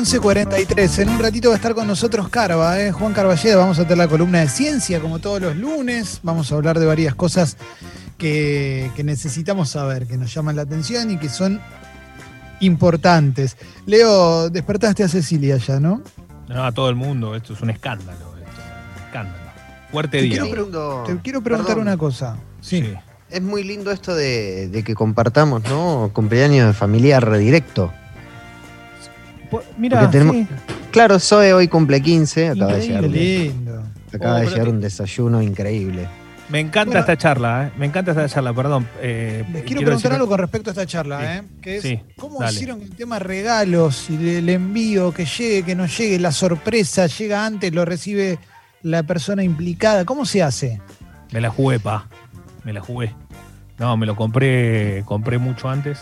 11.43. 0.00 1.02
En 1.02 1.10
un 1.10 1.18
ratito 1.18 1.48
va 1.50 1.54
a 1.54 1.56
estar 1.56 1.74
con 1.74 1.86
nosotros 1.86 2.30
Carva, 2.30 2.80
¿eh? 2.80 2.90
Juan 2.90 3.12
Carballeda. 3.12 3.56
Vamos 3.56 3.78
a 3.78 3.82
tener 3.82 3.98
la 3.98 4.08
columna 4.08 4.40
de 4.40 4.48
ciencia 4.48 4.98
como 4.98 5.18
todos 5.18 5.42
los 5.42 5.56
lunes. 5.56 6.20
Vamos 6.22 6.50
a 6.50 6.54
hablar 6.54 6.78
de 6.78 6.86
varias 6.86 7.14
cosas 7.14 7.58
que, 8.16 8.90
que 8.96 9.04
necesitamos 9.04 9.68
saber, 9.68 10.06
que 10.06 10.16
nos 10.16 10.32
llaman 10.32 10.56
la 10.56 10.62
atención 10.62 11.10
y 11.10 11.18
que 11.18 11.28
son 11.28 11.60
importantes. 12.60 13.58
Leo, 13.84 14.48
despertaste 14.48 15.04
a 15.04 15.08
Cecilia 15.08 15.58
ya, 15.58 15.80
¿no? 15.80 16.00
No, 16.48 16.64
a 16.64 16.72
todo 16.72 16.88
el 16.88 16.96
mundo. 16.96 17.34
Esto 17.36 17.52
es 17.52 17.60
un 17.60 17.68
escándalo. 17.68 18.36
Esto, 18.38 18.62
un 18.96 19.02
escándalo. 19.04 19.50
Fuerte 19.92 20.16
Te 20.18 20.24
día. 20.24 20.42
quiero, 20.42 21.04
te 21.06 21.16
quiero 21.18 21.42
preguntar 21.42 21.74
Perdón. 21.74 21.88
una 21.88 21.98
cosa. 21.98 22.38
Sí. 22.62 22.94
Es 23.28 23.42
muy 23.42 23.64
lindo 23.64 23.90
esto 23.90 24.14
de, 24.14 24.68
de 24.68 24.82
que 24.82 24.94
compartamos, 24.94 25.62
¿no? 25.64 26.08
Cumpleaños 26.14 26.68
de 26.68 26.72
familiar 26.72 27.30
directo. 27.36 27.92
Po- 29.50 29.62
Mira, 29.78 30.00
Porque 30.00 30.18
tenemos- 30.18 30.36
sí. 30.36 30.46
Claro, 30.90 31.18
Zoe 31.20 31.52
hoy 31.52 31.68
cumple 31.68 32.00
15, 32.00 32.48
acaba 32.50 32.74
de 32.74 32.86
llegar, 32.86 33.02
lindo. 33.04 33.82
acaba 34.12 34.34
Oh, 34.34 34.38
de 34.38 34.44
pero 34.44 34.50
llegar 34.56 34.68
un 34.68 34.80
desayuno 34.80 35.40
increíble. 35.42 36.08
me 36.48 36.58
encanta 36.60 36.86
Bueno. 36.90 37.00
esta 37.00 37.16
charla, 37.16 37.66
¿eh? 37.66 37.70
Me 37.78 37.86
encanta 37.86 38.10
esta 38.10 38.28
charla, 38.28 38.52
perdón. 38.52 38.88
Eh, 39.00 39.44
Les 39.52 39.62
quiero, 39.62 39.82
preguntar 39.82 40.10
decir- 40.10 40.12
algo 40.14 40.26
con 40.28 40.38
respecto 40.40 40.70
a 40.70 40.72
esta 40.72 40.86
charla, 40.86 41.20
Sí. 41.20 41.26
¿eh? 41.26 41.42
Que 41.62 41.76
es, 41.76 41.82
Sí, 41.82 42.00
¿cómo 42.16 42.40
dale. 42.40 42.52
hicieron 42.52 42.82
el 42.82 42.90
tema 42.90 43.18
regalos 43.20 44.10
y 44.10 44.30
el 44.36 44.48
envío, 44.48 45.12
que 45.14 45.24
llegue, 45.26 45.62
que 45.62 45.74
no 45.76 45.86
llegue, 45.86 46.18
la 46.18 46.32
sorpresa, 46.32 47.06
llega 47.06 47.46
antes, 47.46 47.72
lo 47.72 47.84
recibe 47.84 48.38
la 48.82 49.04
persona 49.04 49.44
implicada? 49.44 50.04
¿Cómo 50.04 50.26
se 50.26 50.42
hace? 50.42 50.80
Me 51.32 51.40
la 51.40 51.50
jugué, 51.50 51.78
pa. 51.78 52.06
Me 52.64 52.72
la 52.72 52.80
jugué. 52.80 53.14
No, 53.78 53.96
me 53.96 54.06
lo 54.06 54.16
compré, 54.16 55.04
compré 55.06 55.38
mucho 55.38 55.68
antes. 55.70 56.00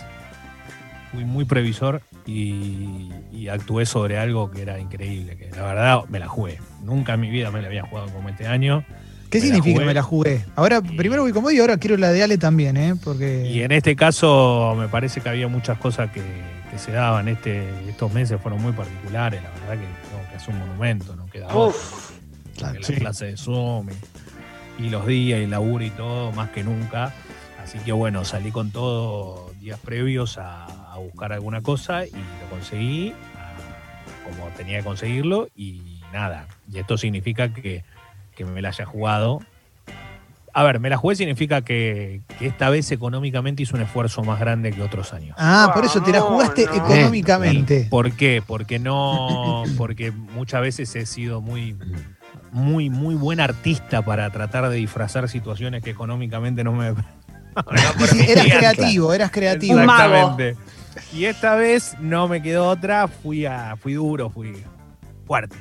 Fui 1.12 1.25
muy 1.25 1.45
previsor 1.47 2.03
y, 2.27 3.10
y 3.32 3.49
actué 3.49 3.87
sobre 3.87 4.19
algo 4.19 4.51
que 4.51 4.63
era 4.63 4.79
increíble, 4.79 5.37
que 5.38 5.51
la 5.51 5.63
verdad 5.63 6.05
me 6.09 6.19
la 6.19 6.29
jugué. 6.29 6.59
Nunca 6.82 7.15
en 7.15 7.21
mi 7.21 7.30
vida 7.30 7.51
me 7.51 7.63
la 7.63 7.69
había 7.69 7.82
jugado 7.85 8.09
como 8.13 8.29
este 8.29 8.46
año. 8.46 8.85
¿Qué 9.30 9.38
Me 9.38 9.45
significa 9.47 9.85
me 9.85 9.95
la 9.95 10.02
jugué? 10.02 10.45
Ahora, 10.57 10.80
Y- 10.85 10.97
primero 10.97 11.23
voy 11.23 11.32
con 11.32 11.43
vos 11.43 11.52
y 11.52 11.60
ahora 11.60 11.77
quiero 11.79 11.97
la 11.97 12.13
de 12.13 12.23
Ale 12.23 12.38
también, 12.38 12.77
¿eh? 12.77 12.95
Porque. 13.02 13.47
Y 13.51 13.63
en 13.63 13.73
este 13.73 13.97
caso 13.97 14.74
me 14.79 14.88
parece 14.88 15.21
que 15.21 15.29
había 15.29 15.49
muchas 15.49 15.79
cosas 15.79 16.10
que, 16.10 16.23
que 16.71 16.79
se 16.79 16.93
daban. 16.93 17.29
Este, 17.29 17.65
estos 17.88 18.13
meses 18.13 18.41
fueron 18.41 18.60
muy 18.63 18.73
particulares, 18.73 19.43
la 19.43 19.51
verdad 19.51 19.73
que 19.85 20.09
tengo 20.10 20.30
que 20.30 20.37
hacer 20.37 20.54
un 20.54 20.60
monumento, 20.60 21.16
no 21.16 21.27
queda. 21.27 21.49
Porque 21.49 22.82
sí. 22.85 22.93
la 22.95 22.99
clase 22.99 23.27
de 23.27 23.37
Zoom 23.37 23.88
y, 24.79 24.87
y 24.87 24.91
los 24.91 25.07
días 25.07 25.41
y 25.41 25.45
el 25.45 25.51
laburo 25.51 25.85
y 25.85 25.91
todo, 25.91 26.32
más 26.32 26.51
que 26.51 26.63
nunca. 26.65 27.15
Así 27.63 27.79
que 27.79 27.93
bueno, 27.93 28.25
salí 28.25 28.51
con 28.51 28.71
todo 28.71 29.48
días 29.60 29.78
previos 29.80 30.38
a, 30.38 30.64
a 30.64 30.98
buscar 30.98 31.32
alguna 31.32 31.62
cosa 31.62 32.06
y 32.06 32.10
lo 32.10 32.51
conseguí 32.51 33.12
ah, 33.37 33.54
como 34.24 34.48
tenía 34.56 34.78
que 34.78 34.84
conseguirlo 34.84 35.48
y 35.56 36.01
nada. 36.12 36.46
Y 36.73 36.78
esto 36.78 36.96
significa 36.98 37.52
que, 37.52 37.84
que 38.34 38.45
me 38.45 38.62
la 38.62 38.68
haya 38.70 38.84
jugado. 38.84 39.40
A 40.54 40.62
ver, 40.64 40.80
me 40.80 40.90
la 40.90 40.96
jugué 40.96 41.14
significa 41.14 41.60
que, 41.62 42.23
que 42.38 42.46
esta 42.46 42.68
vez 42.70 42.90
económicamente 42.90 43.62
hizo 43.62 43.76
un 43.76 43.82
esfuerzo 43.82 44.23
más 44.24 44.40
grande 44.40 44.73
que 44.73 44.82
otros 44.82 45.12
años. 45.12 45.36
Ah, 45.38 45.70
por 45.74 45.84
eso 45.84 46.02
te 46.02 46.10
la 46.10 46.20
jugaste 46.20 46.64
Vamos, 46.66 46.88
no. 46.88 46.95
económicamente. 46.95 47.86
¿Por 47.88 48.12
qué? 48.12 48.42
Porque 48.45 48.79
no, 48.79 49.62
porque 49.76 50.10
muchas 50.10 50.62
veces 50.62 50.96
he 50.96 51.06
sido 51.06 51.40
muy, 51.40 51.76
muy, 52.51 52.90
muy 52.90 53.14
buen 53.14 53.40
artista 53.40 54.02
para 54.02 54.30
tratar 54.30 54.68
de 54.68 54.76
disfrazar 54.76 55.29
situaciones 55.29 55.82
que 55.82 55.90
económicamente 55.90 56.64
no 56.64 56.73
me. 56.73 56.95
No 57.57 58.04
eras 58.29 58.46
creativo, 58.46 59.13
eras 59.13 59.30
creativo. 59.30 59.80
Exactamente. 59.80 60.57
Y 61.13 61.24
esta 61.24 61.54
vez 61.54 61.96
no 62.01 62.29
me 62.29 62.43
quedó 62.43 62.66
otra, 62.68 63.09
fui 63.09 63.46
a, 63.46 63.77
fui 63.77 63.95
duro, 63.95 64.31
fui 64.31 64.62
fuerte. 65.27 65.56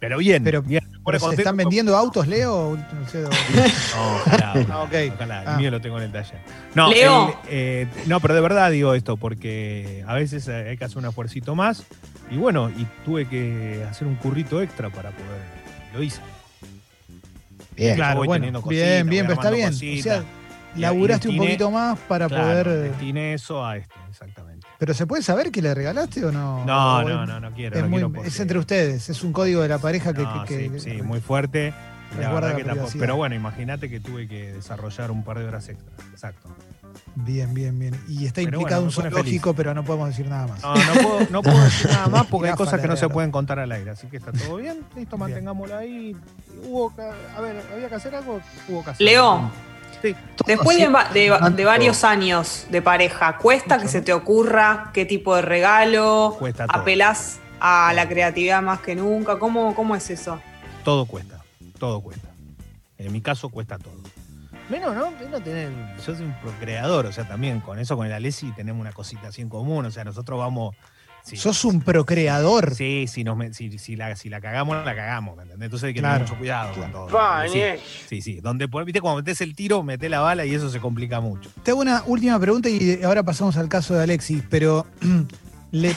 Pero 0.00 0.18
bien, 0.18 0.44
Pero- 0.44 0.62
bien. 0.62 0.82
me 0.84 0.98
pone 1.00 1.04
¿Pero 1.04 1.18
¿Se 1.18 1.24
contento 1.24 1.40
están 1.42 1.56
vendiendo 1.56 1.96
autos, 1.96 2.28
Leo? 2.28 2.76
No 2.76 3.08
sé, 3.08 3.24
o- 3.24 3.30
No, 3.96 4.14
ojalá, 4.16 4.52
ojalá, 4.52 4.66
Ah, 4.70 4.82
ok. 4.82 4.94
ojalá. 5.14 5.44
Ah. 5.46 5.52
El 5.52 5.58
mío 5.58 5.70
lo 5.72 5.80
tengo 5.80 5.96
en 5.98 6.04
el 6.04 6.12
taller. 6.12 6.38
No, 6.74 6.90
Leo. 6.90 7.28
el- 7.28 7.34
eh, 7.50 7.86
no, 8.06 8.20
pero 8.20 8.34
de 8.34 8.40
verdad 8.40 8.70
digo 8.70 8.94
esto, 8.94 9.16
porque 9.16 10.04
a 10.06 10.14
veces 10.14 10.48
hay 10.48 10.76
que 10.76 10.84
hacer 10.84 10.98
un 10.98 11.06
esfuercito 11.06 11.54
más. 11.56 11.82
Y 12.30 12.36
bueno, 12.36 12.70
y 12.70 12.86
tuve 13.04 13.26
que 13.26 13.84
hacer 13.90 14.06
un 14.06 14.14
currito 14.16 14.60
extra 14.62 14.90
para 14.90 15.10
poder. 15.10 15.40
Lo 15.94 16.02
hice. 16.02 16.20
Bien. 17.74 17.96
Claro, 17.96 18.24
bueno, 18.24 18.62
bien, 18.68 19.08
bien, 19.08 19.26
voy 19.26 19.34
pero 19.34 19.40
está 19.40 19.50
bien. 19.50 19.70
O 19.70 20.02
sea, 20.02 20.22
laburaste 20.76 21.28
un 21.28 21.36
poquito 21.38 21.70
más 21.70 21.98
para 22.00 22.28
Claro, 22.28 22.44
poder. 22.44 22.66
eh, 22.68 22.88
destiné 22.90 23.34
eso 23.34 23.64
a 23.64 23.76
esto, 23.76 23.94
exactamente. 24.10 24.66
¿Pero 24.78 24.94
se 24.94 25.06
puede 25.06 25.22
saber 25.22 25.50
que 25.50 25.60
le 25.62 25.74
regalaste 25.74 26.24
o 26.24 26.30
no? 26.32 26.64
No, 26.64 26.98
O 26.98 27.02
no, 27.08 27.26
no, 27.26 27.40
no 27.40 27.52
quiero. 27.52 27.76
Es, 27.76 27.82
no 27.82 27.88
muy- 27.88 27.98
quiero 27.98 28.12
porque- 28.12 28.28
es 28.28 28.40
entre 28.40 28.58
ustedes, 28.58 29.08
es 29.08 29.22
un 29.24 29.32
código 29.32 29.62
de 29.62 29.68
la 29.68 29.78
pareja 29.78 30.12
que. 30.12 30.22
No, 30.22 30.44
que- 30.44 30.70
que- 30.70 30.80
sí, 30.80 30.90
sí, 30.96 31.02
muy 31.02 31.20
fuerte. 31.20 31.72
La 32.12 32.16
Resguarda 32.16 32.54
verdad 32.54 32.74
la 32.76 32.84
que 32.90 32.98
pero 32.98 33.16
bueno, 33.16 33.34
imagínate 33.34 33.90
que 33.90 34.00
tuve 34.00 34.26
que 34.26 34.52
desarrollar 34.54 35.10
un 35.10 35.24
par 35.24 35.38
de 35.40 35.44
horas 35.46 35.68
extra. 35.68 35.92
Exacto. 36.10 36.48
Bien, 37.16 37.52
bien, 37.52 37.78
bien. 37.78 37.94
Y 38.08 38.24
está 38.24 38.36
Pero 38.40 38.56
implicado 38.56 38.80
bueno, 38.82 38.96
un 38.96 39.10
zoológico, 39.10 39.52
pero 39.52 39.74
no 39.74 39.84
podemos 39.84 40.08
decir 40.08 40.26
nada 40.26 40.46
más. 40.46 40.62
No, 40.62 40.74
no 40.74 40.92
puedo, 41.02 41.20
no 41.30 41.42
puedo 41.42 41.62
decir 41.64 41.90
nada 41.90 42.06
más 42.08 42.26
porque 42.28 42.48
hay 42.48 42.54
cosas 42.56 42.80
que 42.80 42.88
no 42.88 42.96
se 42.96 43.08
pueden 43.10 43.30
contar 43.30 43.58
al 43.58 43.70
aire. 43.72 43.90
Así 43.90 44.06
que 44.06 44.16
está 44.16 44.32
todo 44.32 44.56
bien. 44.56 44.78
Listo, 44.96 45.18
mantengámoslo 45.18 45.76
ahí. 45.76 46.16
Hubo 46.66 46.94
que, 46.96 47.02
a 47.02 47.40
ver, 47.42 47.62
había 47.74 47.88
que 47.90 47.94
hacer 47.94 48.14
algo, 48.14 48.40
hubo 48.68 48.82
que 48.84 48.90
hacerlo. 48.90 49.10
Leo, 49.10 49.50
Sí. 50.02 50.14
después 50.46 50.78
de, 50.78 51.64
varios 51.64 52.04
años 52.04 52.66
de 52.70 52.82
pareja, 52.82 53.36
¿cuesta 53.36 53.74
Mucho, 53.74 53.86
que 53.86 53.92
se 53.92 54.00
te 54.00 54.12
ocurra 54.12 54.90
qué 54.94 55.04
tipo 55.04 55.34
de 55.34 55.42
regalo? 55.42 56.36
Cuesta 56.38 56.66
todo. 56.66 56.80
¿Apelás 56.80 57.40
a 57.60 57.92
la 57.94 58.08
creatividad 58.08 58.62
más 58.62 58.80
que 58.80 58.94
nunca? 58.94 59.38
¿Cómo, 59.38 59.74
cómo 59.74 59.96
es 59.96 60.08
eso? 60.10 60.40
Todo 60.84 61.06
cuesta. 61.06 61.40
Todo 61.78 62.00
cuesta. 62.00 62.28
En 62.96 63.12
mi 63.12 63.20
caso 63.20 63.48
cuesta 63.48 63.78
todo. 63.78 63.94
Menos, 64.68 64.94
¿no? 64.94 65.10
Menos 65.12 65.42
tener. 65.42 65.70
Yo 65.96 66.14
soy 66.14 66.26
un 66.26 66.34
procreador, 66.40 67.06
o 67.06 67.12
sea, 67.12 67.26
también 67.26 67.60
con 67.60 67.78
eso, 67.78 67.96
con 67.96 68.06
el 68.06 68.12
Alessi, 68.12 68.52
tenemos 68.52 68.80
una 68.80 68.92
cosita 68.92 69.28
así 69.28 69.40
en 69.40 69.48
común. 69.48 69.86
O 69.86 69.90
sea, 69.90 70.04
nosotros 70.04 70.38
vamos. 70.38 70.76
Sí, 71.28 71.36
Sos 71.36 71.64
un 71.64 71.80
procreador. 71.80 72.74
Sí, 72.74 73.06
si, 73.08 73.24
nos, 73.24 73.38
si, 73.56 73.78
si 73.78 73.96
la, 73.96 74.16
si 74.16 74.28
la 74.28 74.40
cagamos, 74.40 74.84
la 74.84 74.94
cagamos, 74.94 75.36
¿me 75.36 75.42
entendés? 75.42 75.66
Entonces 75.66 75.86
hay 75.88 75.94
que 75.94 76.00
Claro. 76.00 76.16
tener 76.18 76.28
mucho 76.28 76.38
cuidado 76.38 76.74
con 76.74 76.90
todo. 76.92 77.08
Sí, 77.48 77.58
ni- 77.58 77.62
sí, 78.08 78.22
sí. 78.22 78.40
Donde, 78.40 78.66
viste, 78.84 79.00
cuando 79.00 79.18
metes 79.18 79.40
el 79.40 79.54
tiro, 79.54 79.82
metés 79.82 80.10
la 80.10 80.20
bala 80.20 80.44
y 80.46 80.54
eso 80.54 80.68
se 80.70 80.80
complica 80.80 81.20
mucho. 81.20 81.50
Te 81.62 81.70
hago 81.72 81.80
una 81.80 82.02
última 82.06 82.38
pregunta 82.40 82.68
y 82.68 83.02
ahora 83.02 83.22
pasamos 83.22 83.56
al 83.56 83.68
caso 83.68 83.94
de 83.94 84.02
Alexis, 84.04 84.42
pero 84.48 84.86
¿le 85.72 85.94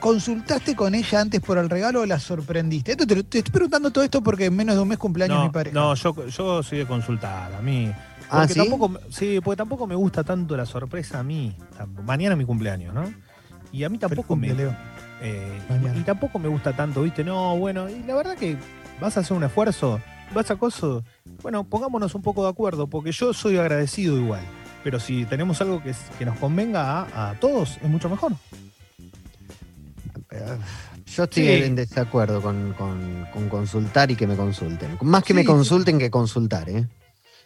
consultaste 0.00 0.76
con 0.76 0.94
ella 0.94 1.20
antes 1.20 1.40
por 1.40 1.58
el 1.58 1.68
regalo 1.68 2.00
o 2.02 2.06
la 2.06 2.18
sorprendiste? 2.20 2.92
Esto 2.92 3.06
te, 3.06 3.18
estoy 3.18 3.42
preguntando 3.42 3.90
todo 3.90 4.04
esto 4.04 4.22
porque 4.22 4.46
en 4.46 4.56
menos 4.56 4.76
de 4.76 4.82
un 4.82 4.88
mes 4.88 4.98
cumpleaños 4.98 5.38
no, 5.38 5.44
mi 5.44 5.50
pareja. 5.50 5.74
no, 5.74 5.94
yo, 5.94 6.26
yo 6.28 6.62
soy 6.62 6.78
de 6.78 6.86
consultar, 6.86 7.52
a 7.54 7.60
mí. 7.60 7.90
Ah, 8.30 8.40
Porque 8.40 8.54
¿sí? 8.54 8.60
tampoco, 8.60 8.88
me- 8.90 9.00
sí, 9.10 9.40
porque 9.42 9.56
tampoco 9.56 9.86
me 9.86 9.94
gusta 9.94 10.22
tanto 10.22 10.56
la 10.56 10.66
sorpresa 10.66 11.18
a 11.18 11.22
mí. 11.22 11.54
Mañana 12.04 12.34
es 12.34 12.38
mi 12.38 12.44
cumpleaños, 12.44 12.94
¿no? 12.94 13.10
Y 13.72 13.84
a 13.84 13.88
mí 13.88 13.98
tampoco 13.98 14.34
me. 14.36 14.52
Leo. 14.54 14.74
eh, 15.20 15.58
y, 15.94 15.98
y 15.98 16.02
tampoco 16.02 16.38
me 16.38 16.48
gusta 16.48 16.72
tanto, 16.74 17.02
¿viste? 17.02 17.24
No, 17.24 17.56
bueno, 17.56 17.88
y 17.88 18.02
la 18.04 18.14
verdad 18.14 18.36
que 18.36 18.56
vas 19.00 19.16
a 19.16 19.20
hacer 19.20 19.36
un 19.36 19.44
esfuerzo, 19.44 20.00
vas 20.34 20.50
a 20.50 20.56
coso. 20.56 21.04
Bueno, 21.42 21.64
pongámonos 21.64 22.14
un 22.14 22.22
poco 22.22 22.44
de 22.44 22.50
acuerdo, 22.50 22.86
porque 22.86 23.12
yo 23.12 23.32
soy 23.34 23.58
agradecido 23.58 24.16
igual. 24.16 24.42
Pero 24.84 25.00
si 25.00 25.24
tenemos 25.26 25.60
algo 25.60 25.82
que, 25.82 25.92
que 26.18 26.24
nos 26.24 26.38
convenga 26.38 27.02
a, 27.02 27.30
a 27.30 27.34
todos, 27.34 27.78
es 27.82 27.88
mucho 27.90 28.08
mejor. 28.08 28.32
Eh, 30.30 30.58
Yo 31.06 31.24
estoy 31.24 31.44
Sí. 31.44 31.50
en 31.64 31.74
desacuerdo 31.74 32.40
con, 32.42 32.74
con- 32.74 33.26
con 33.32 33.48
consultar 33.48 34.10
y 34.10 34.16
que 34.16 34.26
me 34.26 34.36
consulten. 34.36 34.98
Más 35.02 35.22
que 35.24 35.28
Sí, 35.28 35.34
me 35.34 35.40
sí. 35.42 35.46
consulten 35.46 35.98
que 35.98 36.10
consultar, 36.10 36.68
¿eh? 36.68 36.86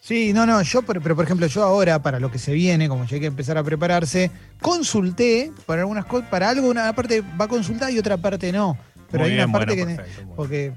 Sí, 0.04 0.32
no, 0.32 0.46
no, 0.46 0.60
yo, 0.62 0.82
pero, 0.82 1.00
pero, 1.00 1.14
por 1.14 1.24
ejemplo, 1.24 1.46
yo 1.46 1.62
ahora, 1.62 2.02
para 2.02 2.18
lo 2.18 2.28
que 2.28 2.38
se 2.40 2.52
viene, 2.52 2.88
como 2.88 3.04
ya 3.04 3.14
hay 3.14 3.20
que 3.20 3.26
empezar 3.28 3.56
a 3.56 3.62
prepararse, 3.62 4.32
consulté 4.60 5.52
para 5.64 5.82
algunas 5.82 6.06
cosas, 6.06 6.28
para 6.28 6.48
algo, 6.48 6.68
una 6.68 6.92
parte 6.92 7.22
va 7.40 7.44
a 7.44 7.48
consultar 7.48 7.92
y 7.92 8.00
otra 8.00 8.16
parte 8.16 8.50
no. 8.50 8.76
Pero 9.12 9.22
Muy 9.22 9.30
hay 9.30 9.36
bien, 9.36 9.48
una 9.48 9.58
parte 9.58 9.74
bueno, 9.76 9.86
que. 9.90 9.96
perfecto, 9.96 10.20
bueno. 10.22 10.34
Porque 10.36 10.72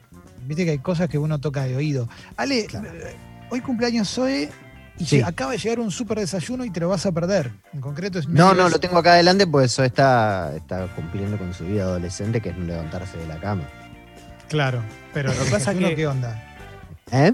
viste 0.46 0.66
que 0.66 0.72
hay 0.72 0.78
cosas 0.78 1.10
que 1.10 1.18
uno 1.18 1.40
toca 1.40 1.64
de 1.64 1.76
oído. 1.76 2.08
Ale, 2.38 2.66
Claro. 2.68 2.88
hoy 3.50 3.62
cumpleaños 3.62 4.10
Zoe 4.10 4.48
y 5.00 5.06
Sí. 5.06 5.22
acaba 5.24 5.54
de 5.54 5.58
llegar 5.58 5.80
un 5.80 5.90
súper 5.90 6.20
desayuno 6.20 6.64
y 6.64 6.70
te 6.70 6.80
lo 6.82 6.90
vas 6.90 7.08
a 7.08 7.12
perder. 7.12 7.52
En 7.74 7.82
concreto 7.82 8.20
es 8.20 8.28
No, 8.28 8.54
no, 8.54 8.70
lo 8.70 8.80
tengo 8.80 9.00
acá 9.00 9.14
adelante 9.14 9.48
porque 9.48 9.66
eso 9.66 9.84
está, 9.84 10.54
está 10.56 10.86
cumpliendo 10.96 11.40
con 11.40 11.52
su 11.52 11.66
vida 11.66 11.82
adolescente, 11.84 12.42
que 12.42 12.50
es 12.50 12.58
no 12.58 12.66
levantarse 12.66 13.18
de 13.18 13.26
la 13.26 13.40
cama. 13.40 13.64
Claro, 14.50 14.84
pero 15.16 15.34
Lo 15.34 15.44
que 15.46 15.50
pasa 15.50 15.74
que- 15.74 15.96
¿qué 15.96 16.06
onda? 16.06 16.44
¿Eh? 17.12 17.34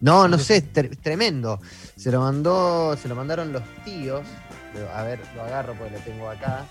No, 0.00 0.28
no 0.28 0.38
sé, 0.38 0.56
es 0.58 0.72
tre- 0.72 0.96
tremendo. 1.00 1.60
Se 1.96 2.10
lo 2.10 2.20
mandó, 2.20 2.96
se 2.96 3.08
lo 3.08 3.14
mandaron 3.14 3.52
los 3.52 3.62
tíos. 3.84 4.22
A 4.94 5.02
ver, 5.02 5.18
lo 5.34 5.42
agarro 5.42 5.74
porque 5.74 5.94
lo 5.94 5.98
tengo 6.00 6.28
acá. 6.28 6.66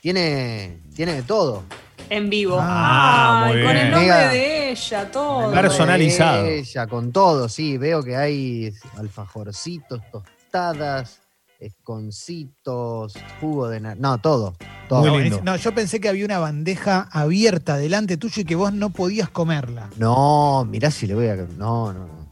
Tiene, 0.00 0.78
tiene 0.94 1.14
de 1.14 1.22
todo. 1.22 1.62
En 2.10 2.28
vivo. 2.28 2.58
Ah, 2.60 3.44
Ay, 3.46 3.54
muy 3.56 3.62
con 3.66 3.76
el 3.76 3.90
nombre 3.90 4.00
Mega. 4.08 4.28
de 4.30 4.70
ella, 4.70 5.10
todo. 5.10 5.36
El 5.38 5.42
nombre 5.44 5.60
Personalizado. 5.62 6.42
de 6.44 6.58
Ella, 6.58 6.86
con 6.86 7.12
todo, 7.12 7.48
sí. 7.48 7.78
Veo 7.78 8.02
que 8.02 8.16
hay 8.16 8.72
alfajorcitos, 8.98 10.00
tostadas, 10.10 11.20
esconcitos, 11.58 13.14
jugo 13.40 13.68
de... 13.68 13.80
No, 13.80 14.18
todo. 14.18 14.54
Todo. 14.88 15.00
Muy 15.12 15.24
lindo. 15.24 15.40
no, 15.42 15.56
yo 15.56 15.74
pensé 15.74 15.98
que 16.00 16.08
había 16.10 16.26
una 16.26 16.38
bandeja 16.38 17.08
abierta 17.10 17.76
delante 17.78 18.16
tuyo 18.18 18.42
y 18.42 18.44
que 18.44 18.54
vos 18.54 18.72
no 18.72 18.90
podías 18.90 19.30
comerla. 19.30 19.88
No, 19.96 20.66
mirá 20.68 20.90
si 20.90 21.06
le 21.06 21.14
voy 21.14 21.28
a. 21.28 21.36
No, 21.36 21.92
no, 21.92 22.00
no. 22.06 22.23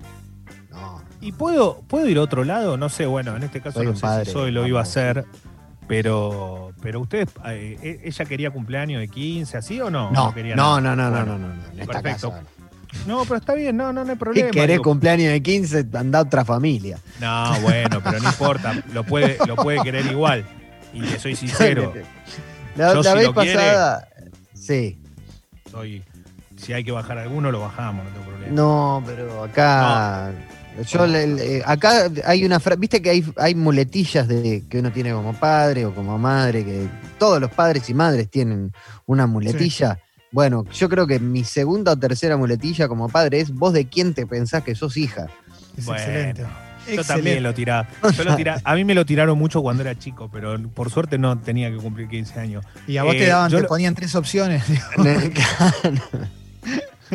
No. 1.22 1.28
¿Y 1.28 1.32
puedo, 1.32 1.80
puedo 1.88 2.06
ir 2.08 2.18
a 2.18 2.22
otro 2.22 2.44
lado? 2.44 2.76
No 2.76 2.88
sé, 2.88 3.06
bueno, 3.06 3.36
en 3.36 3.44
este 3.44 3.60
caso 3.60 3.78
Soy 3.78 3.86
no 3.86 3.94
sé 3.94 4.00
padre, 4.02 4.24
si 4.26 4.32
Zoe 4.32 4.50
lo 4.50 4.66
iba 4.66 4.80
a 4.80 4.82
hacer, 4.82 5.24
pero, 5.86 6.72
pero 6.82 7.00
ustedes, 7.00 7.28
eh, 7.46 7.76
eh, 7.82 8.00
¿ella 8.04 8.24
quería 8.24 8.50
cumpleaños 8.50 9.00
de 9.00 9.08
15, 9.08 9.56
así 9.58 9.80
o 9.80 9.90
no? 9.90 10.10
No, 10.10 10.32
quería 10.34 10.56
no, 10.56 10.80
nada. 10.80 10.96
no, 10.96 11.10
no, 11.10 11.10
no, 11.10 11.16
Bueno, 11.16 11.38
no, 11.38 11.48
no, 11.48 11.54
no, 11.54 11.72
En 11.72 11.80
esta 11.80 12.00
perfecto. 12.02 12.30
casa. 12.30 12.42
No, 13.06 13.22
pero 13.24 13.36
está 13.36 13.54
bien, 13.54 13.76
no, 13.76 13.92
no, 13.92 14.04
no 14.04 14.10
hay 14.10 14.16
Si 14.16 14.18
problema. 14.18 14.50
querés 14.50 14.74
digo. 14.74 14.82
cumpleaños 14.84 15.32
de 15.32 15.40
15, 15.42 15.86
anda 15.94 16.18
a 16.18 16.22
otra 16.22 16.44
familia. 16.44 16.98
No, 17.20 17.58
bueno, 17.60 18.00
pero 18.04 18.18
no 18.20 18.28
importa, 18.28 18.74
lo 18.92 19.04
puede, 19.04 19.38
lo 19.46 19.56
puede 19.56 19.80
querer 19.82 20.04
igual. 20.06 20.44
Y 20.92 21.00
le 21.00 21.18
soy 21.18 21.34
sincero, 21.36 21.92
La, 22.76 22.94
Yo 22.94 23.02
la 23.02 23.10
si 23.12 23.16
vez 23.18 23.26
lo 23.26 23.34
quiere- 23.34 23.54
pasada. 23.54 24.08
Sí. 24.54 24.98
soy, 25.70 26.02
si 26.56 26.72
hay 26.72 26.84
que 26.84 26.92
bajar 26.92 27.18
alguno, 27.18 27.50
lo 27.50 27.60
bajamos, 27.60 28.04
no 28.04 28.10
tengo 28.10 28.26
problema. 28.26 28.52
No, 28.54 29.02
pero 29.06 29.44
acá. 29.44 30.30
Yo 30.88 31.06
le- 31.06 31.26
le- 31.26 31.62
acá 31.66 32.10
hay 32.24 32.44
una 32.44 32.58
frase, 32.60 32.80
viste 32.80 33.02
que 33.02 33.10
hay, 33.10 33.24
hay 33.36 33.54
muletillas 33.54 34.26
de 34.26 34.64
que 34.68 34.78
uno 34.78 34.90
tiene 34.92 35.12
como 35.12 35.34
padre 35.34 35.84
o 35.86 35.94
como 35.94 36.18
madre, 36.18 36.64
que 36.64 36.88
todos 37.18 37.40
los 37.40 37.50
padres 37.50 37.88
y 37.90 37.94
madres 37.94 38.30
tienen 38.30 38.72
una 39.06 39.26
muletilla. 39.26 39.98
Bueno, 40.30 40.64
yo 40.72 40.88
creo 40.88 41.06
que 41.06 41.18
mi 41.20 41.44
segunda 41.44 41.92
o 41.92 41.96
tercera 41.96 42.36
muletilla 42.38 42.88
como 42.88 43.08
padre 43.08 43.40
es 43.40 43.52
vos 43.52 43.72
de 43.74 43.86
quién 43.86 44.14
te 44.14 44.26
pensás 44.26 44.62
que 44.64 44.74
sos 44.74 44.96
hija. 44.96 45.26
Es 45.76 45.84
Bueno, 45.84 46.02
excelente. 46.02 46.42
Yo 46.42 46.48
Excelente. 46.94 47.14
también 47.14 47.42
lo 47.44 47.54
tiraba. 47.54 47.88
Yo 48.16 48.24
lo 48.24 48.34
tira- 48.34 48.60
a 48.64 48.74
mí 48.74 48.84
me 48.84 48.94
lo 48.94 49.06
tiraron 49.06 49.38
mucho 49.38 49.62
cuando 49.62 49.82
era 49.82 49.96
chico, 49.96 50.28
pero 50.32 50.58
por 50.70 50.90
suerte 50.90 51.16
no 51.16 51.38
tenía 51.38 51.70
que 51.70 51.76
cumplir 51.76 52.08
15 52.08 52.40
años. 52.40 52.64
Y 52.88 52.96
a 52.96 53.04
vos 53.04 53.14
Eh, 53.14 53.18
te 53.18 53.26
daban, 53.26 53.50
yo 53.52 53.58
te 53.58 53.62
lo- 53.62 53.68
ponían 53.68 53.94
tres 53.94 54.16
opciones. 54.16 54.64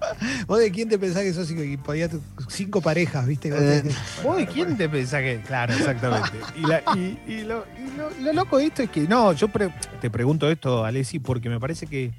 ¿Vos 0.46 0.58
de 0.58 0.70
quién 0.70 0.88
te 0.88 0.98
pensás 0.98 1.22
que 1.22 1.32
sos? 1.32 1.50
Y 1.50 1.76
podías 1.76 2.10
cinco 2.48 2.80
parejas, 2.80 3.26
¿viste? 3.26 3.50
Vos 3.50 3.60
Eh, 3.60 3.82
te- 3.82 4.22
¿Vos 4.22 4.36
de 4.36 4.46
quién 4.46 4.76
te 4.76 4.88
pensás 4.88 5.20
que.? 5.22 5.40
Claro, 5.46 5.74
exactamente. 5.74 6.38
Y, 6.56 6.60
la- 6.66 6.82
y- 6.96 7.18
y 7.26 7.40
lo, 7.44 7.64
y 7.78 7.96
lo- 7.96 8.10
lo 8.20 8.32
loco 8.32 8.58
de 8.58 8.66
esto 8.66 8.82
es 8.82 8.90
que, 8.90 9.00
no, 9.02 9.32
yo 9.32 9.48
pre- 9.48 9.72
te 10.00 10.10
pregunto 10.10 10.50
esto, 10.50 10.84
Alessi, 10.84 11.18
porque 11.18 11.48
me 11.48 11.58
parece 11.60 11.86
que 11.86 12.12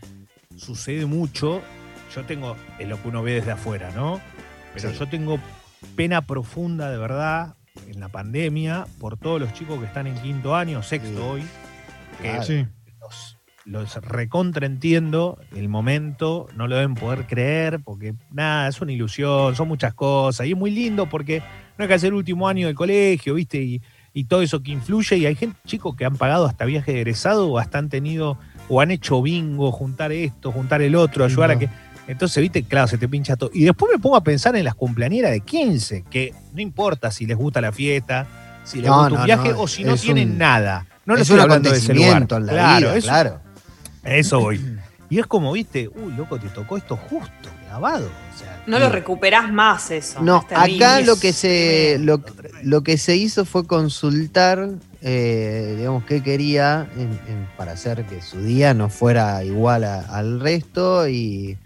sucede 0.56 1.06
mucho. 1.06 1.62
Yo 2.16 2.24
tengo, 2.26 2.56
es 2.80 2.88
lo 2.88 3.02
que 3.02 3.08
uno 3.10 3.22
ve 3.24 3.34
desde 3.34 3.52
afuera, 3.52 3.92
¿no? 3.96 4.20
Pero 4.74 4.92
Sí. 4.92 4.98
yo 5.00 5.08
tengo 5.08 5.40
pena 5.96 6.22
profunda, 6.26 6.90
de 6.90 6.98
verdad, 6.98 7.56
en 7.88 8.00
la 8.00 8.10
pandemia, 8.10 8.88
por 9.00 9.18
todos 9.18 9.40
los 9.40 9.54
chicos 9.54 9.80
que 9.80 9.86
están 9.86 10.08
en 10.08 10.16
quinto 10.22 10.56
año, 10.56 10.82
sexto 10.84 11.10
Sí. 11.10 11.18
hoy, 11.18 11.42
que 12.22 12.24
Claro. 12.30 12.44
Sí. 12.44 12.66
los, 13.00 13.37
los 13.68 13.96
recontraentiendo 13.96 15.38
el 15.56 15.68
momento, 15.70 16.48
no 16.56 16.68
lo 16.68 16.76
deben 16.76 16.96
poder 16.96 17.28
creer, 17.28 17.80
porque 17.84 18.14
nada, 18.32 18.68
es 18.70 18.80
una 18.82 18.92
ilusión, 18.94 19.56
son 19.56 19.68
muchas 19.68 19.94
cosas, 19.94 20.48
y 20.48 20.52
es 20.52 20.58
muy 20.58 20.72
lindo 20.72 21.08
porque 21.10 21.40
no 21.78 21.84
hay 21.84 21.88
que 21.88 21.94
hacer 21.94 22.08
el 22.08 22.14
último 22.14 22.48
año 22.48 22.68
del 22.68 22.76
colegio, 22.76 23.34
¿viste? 23.34 23.62
Y, 23.62 23.82
y 24.14 24.24
todo 24.24 24.42
eso 24.42 24.64
que 24.64 24.72
influye, 24.72 25.18
y 25.18 25.26
hay 25.26 25.36
gente, 25.36 25.58
chicos, 25.66 25.96
que 25.96 26.06
han 26.06 26.16
pagado 26.16 26.46
hasta 26.46 26.66
viaje 26.66 26.94
de 26.94 27.00
egresado 27.02 27.50
o 27.50 27.60
hasta 27.60 27.78
han 27.78 27.90
tenido, 27.90 28.38
o 28.70 28.80
han 28.82 28.90
hecho 28.92 29.22
bingo, 29.22 29.72
juntar 29.72 30.12
esto, 30.12 30.52
juntar 30.52 30.82
el 30.82 30.96
otro, 30.96 31.26
ayudar 31.26 31.52
a 31.52 31.60
que. 31.60 31.70
Entonces, 32.08 32.42
viste, 32.42 32.64
claro, 32.64 32.88
se 32.88 32.98
te 32.98 33.10
pincha 33.10 33.36
todo. 33.36 33.52
Y 33.54 33.66
después 33.66 33.92
me 33.94 34.00
pongo 34.00 34.16
a 34.16 34.24
pensar 34.24 34.56
en 34.56 34.64
las 34.64 34.76
cumpleañeras 34.76 35.32
de 35.32 35.42
15, 35.42 36.06
que 36.10 36.34
no 36.54 36.62
importa 36.62 37.12
si 37.12 37.26
les 37.26 37.36
gusta 37.36 37.60
la 37.60 37.74
fiesta, 37.74 38.26
si 38.64 38.78
les 38.80 38.90
No, 38.90 39.00
gusta 39.00 39.10
no, 39.10 39.20
un 39.20 39.26
viaje 39.26 39.54
o 39.54 39.68
si 39.68 39.84
no 39.84 39.96
tienen 39.98 40.32
un- 40.32 40.38
nada. 40.38 40.86
No 41.06 41.16
es 41.16 41.22
estoy 41.22 41.36
un 41.36 41.42
acontecimiento 41.44 42.38
en 42.38 42.46
la 42.46 42.54
claro, 42.54 42.90
vida, 42.94 43.02
claro. 43.02 43.42
Eso 44.16 44.40
voy. 44.40 44.60
Y 45.10 45.20
es 45.20 45.26
como, 45.26 45.54
viste, 45.54 45.88
uy, 45.88 46.12
loco, 46.18 46.38
te 46.38 46.50
tocó 46.50 46.76
esto 46.76 46.98
justo, 46.98 47.50
clavado. 47.66 48.08
O 48.08 48.38
sea, 48.38 48.62
No 48.68 48.78
lo 48.78 48.90
recuperás 48.90 49.50
más 49.54 49.90
eso. 49.90 50.22
No, 50.22 50.40
es 50.42 50.48
terrible. 50.48 50.86
acá 50.86 51.00
lo 51.00 51.16
que 51.18 51.32
se 51.32 51.98
lo, 52.02 52.22
lo 52.64 52.84
que 52.84 52.98
se 52.98 53.16
hizo 53.16 53.46
fue 53.46 53.66
consultar, 53.66 54.68
eh, 55.02 55.76
digamos, 55.78 56.04
qué 56.04 56.22
quería 56.22 56.90
en- 56.98 57.18
en- 57.34 57.48
para 57.56 57.72
hacer 57.72 58.04
que 58.04 58.22
su 58.22 58.42
día 58.42 58.74
no 58.74 58.90
fuera 58.90 59.42
igual 59.46 59.86
a- 59.86 60.02
al 60.02 60.42
resto 60.42 61.08
y, 61.08 61.58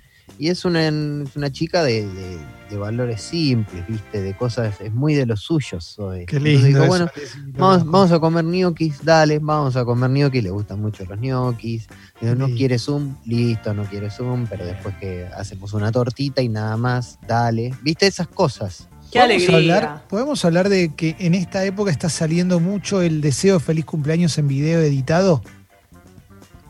y 0.42 0.50
es 0.50 0.66
una, 0.66 0.88
es 0.88 1.36
una 1.36 1.52
chica 1.52 1.84
de, 1.84 2.08
de- 2.08 2.38
de 2.72 2.78
valores 2.78 3.22
simples, 3.22 3.86
viste, 3.86 4.22
de 4.22 4.34
cosas, 4.34 4.80
es 4.80 4.94
muy 4.94 5.14
de 5.14 5.26
los 5.26 5.42
suyos. 5.42 5.94
Zoe. 5.96 6.26
Qué 6.26 6.38
Entonces 6.38 6.64
lindo. 6.64 6.68
digo, 6.68 6.96
eso, 6.96 7.10
bueno, 7.54 7.84
Vamos, 7.86 8.12
a 8.14 8.20
comer 8.20 8.46
ñoquis, 8.46 9.04
dale, 9.04 9.40
vamos 9.40 9.76
a 9.76 9.84
comer 9.84 10.10
ñoquis, 10.10 10.42
le 10.42 10.50
gustan 10.52 10.80
mucho 10.82 11.04
los 11.06 11.20
ñoquis. 11.20 11.88
Digo, 12.22 12.34
no 12.36 12.48
Sí. 12.48 12.56
quiere 12.56 12.80
Zoom, 12.80 13.18
listo, 13.26 13.74
no 13.74 13.84
quiere 13.84 14.10
Zoom, 14.10 14.48
pero 14.48 14.66
después 14.66 14.96
que 15.02 15.26
hacemos 15.38 15.74
una 15.74 15.92
tortita 15.92 16.42
y 16.42 16.48
nada 16.48 16.78
más, 16.78 17.20
dale. 17.28 17.74
¿Viste 17.84 18.08
esas 18.08 18.30
cosas? 18.30 18.88
Qué 19.12 19.20
¿Podemos 19.20 19.44
alegría. 19.50 19.76
hablar, 19.76 20.08
podemos 20.08 20.46
hablar 20.46 20.70
de 20.70 20.96
que 20.96 21.18
en 21.20 21.36
esta 21.36 21.66
época 21.66 21.92
está 21.92 22.08
saliendo 22.08 22.62
mucho 22.62 23.02
el 23.02 23.20
deseo 23.20 23.56
de 23.56 23.60
feliz 23.60 23.84
cumpleaños 23.84 24.38
en 24.38 24.48
video 24.48 24.80
editado. 24.80 25.42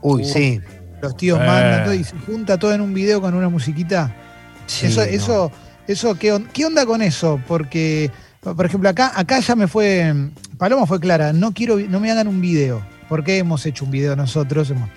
Uy, 0.01 0.23
Uh, 0.23 0.25
sí. 0.25 0.59
Los 1.01 1.17
tíos 1.17 1.39
Eh. 1.39 1.45
mandan 1.45 1.83
todo 1.83 1.93
y 1.93 2.03
se 2.03 2.15
junta 2.25 2.57
todo 2.57 2.73
en 2.73 2.81
un 2.81 2.93
video 2.93 3.21
con 3.21 3.33
una 3.33 3.49
musiquita. 3.49 4.13
sí, 4.67 4.85
eso, 4.87 5.01
no. 5.01 5.05
eso, 5.07 5.51
eso, 5.87 6.15
¿qué, 6.15 6.31
on- 6.33 6.47
qué 6.53 6.65
onda 6.65 6.85
con 6.85 7.01
eso? 7.01 7.39
Porque, 7.47 8.11
por 8.41 8.65
ejemplo, 8.65 8.89
acá, 8.89 9.11
acá 9.15 9.39
ya 9.39 9.55
me 9.55 9.67
fue, 9.67 10.13
Paloma 10.57 10.85
fue 10.85 10.99
clara, 10.99 11.33
no 11.33 11.51
quiero, 11.53 11.77
no 11.79 11.99
me 11.99 12.11
hagan 12.11 12.27
un 12.27 12.39
video, 12.41 12.81
porque 13.09 13.37
hemos 13.39 13.65
hecho 13.65 13.85
un 13.85 13.91
video 13.91 14.15
nosotros, 14.15 14.69
hemos, 14.69 14.89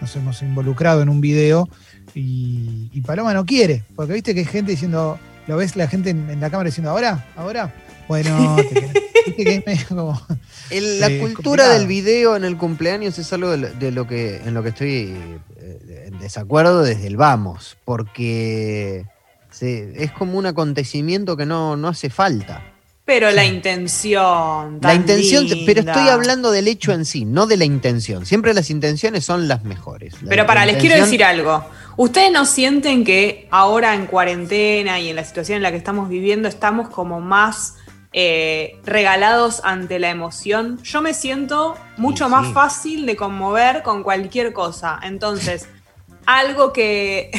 nos 0.00 0.14
hemos 0.16 0.40
involucrado 0.42 1.02
en 1.02 1.08
un 1.08 1.20
video 1.20 1.68
y, 2.14 2.88
y 2.92 3.00
Paloma 3.02 3.34
no 3.34 3.44
quiere, 3.44 3.84
porque 3.96 4.12
viste 4.14 4.32
que 4.34 4.40
hay 4.40 4.46
gente 4.46 4.70
diciendo, 4.72 5.18
lo 5.46 5.56
ves 5.56 5.76
la 5.76 5.88
gente 5.88 6.10
en, 6.10 6.30
en 6.30 6.40
la 6.40 6.50
cámara 6.50 6.68
diciendo, 6.68 6.90
ahora, 6.90 7.26
ahora, 7.36 7.72
bueno, 8.08 8.56
te 8.72 9.11
que 9.36 9.54
es 9.56 9.66
medio 9.66 9.86
como, 9.88 10.20
El- 10.70 11.00
la 11.00 11.06
es 11.08 11.20
cultura 11.20 11.64
complicado. 11.64 11.72
del 11.78 11.86
video 11.86 12.36
en 12.36 12.44
el 12.44 12.56
cumpleaños 12.56 13.18
es 13.18 13.32
algo 13.32 13.50
de 13.50 13.56
lo, 13.58 13.68
de 13.70 13.92
lo 13.92 14.06
que, 14.06 14.36
en 14.36 14.54
lo 14.54 14.62
que 14.62 14.70
estoy 14.70 15.16
eh, 15.58 16.04
en 16.08 16.18
desacuerdo 16.18 16.82
desde 16.82 17.06
el 17.06 17.16
vamos, 17.16 17.76
porque 17.84 19.04
se- 19.50 20.02
es 20.02 20.12
como 20.12 20.38
un 20.38 20.46
acontecimiento 20.46 21.36
que 21.36 21.46
no, 21.46 21.76
no 21.76 21.88
hace 21.88 22.10
falta. 22.10 22.62
Pero 23.04 23.32
la 23.32 23.44
intención. 23.44 24.74
La 24.74 24.80
tan 24.90 24.96
intención, 24.98 25.46
pero 25.66 25.80
estoy 25.80 26.08
hablando 26.08 26.52
del 26.52 26.68
hecho 26.68 26.92
en 26.92 27.04
sí, 27.04 27.24
no 27.24 27.46
de 27.48 27.56
la 27.56 27.64
intención. 27.64 28.26
Siempre 28.26 28.54
las 28.54 28.70
intenciones 28.70 29.24
son 29.24 29.48
las 29.48 29.64
mejores. 29.64 30.14
La- 30.22 30.28
Pero 30.28 30.42
la 30.44 30.46
para, 30.46 30.64
les 30.66 30.76
quiero 30.76 30.94
decir 31.02 31.24
algo. 31.24 31.64
¿Ustedes 31.96 32.30
no 32.32 32.46
sienten 32.46 33.04
que 33.04 33.48
ahora 33.50 33.94
en 33.94 34.06
cuarentena 34.06 35.00
y 35.00 35.08
en 35.10 35.16
la 35.16 35.24
situación 35.24 35.56
en 35.56 35.62
la 35.64 35.72
que 35.72 35.78
estamos 35.78 36.08
viviendo 36.08 36.48
estamos 36.48 36.88
como 36.90 37.20
más 37.20 37.74
eh, 38.12 38.78
regalados 38.84 39.60
ante 39.64 39.98
la 39.98 40.10
emoción? 40.10 40.82
Yo 40.82 41.00
me 41.02 41.14
siento 41.14 41.76
mucho 41.96 42.26
Sí, 42.26 42.30
más 42.30 42.46
sí. 42.48 42.52
fácil 42.52 43.06
de 43.06 43.16
conmover 43.16 43.82
con 43.82 44.02
cualquier 44.02 44.52
cosa. 44.52 44.98
Entonces, 45.02 45.68
algo 46.26 46.72
que 46.72 47.30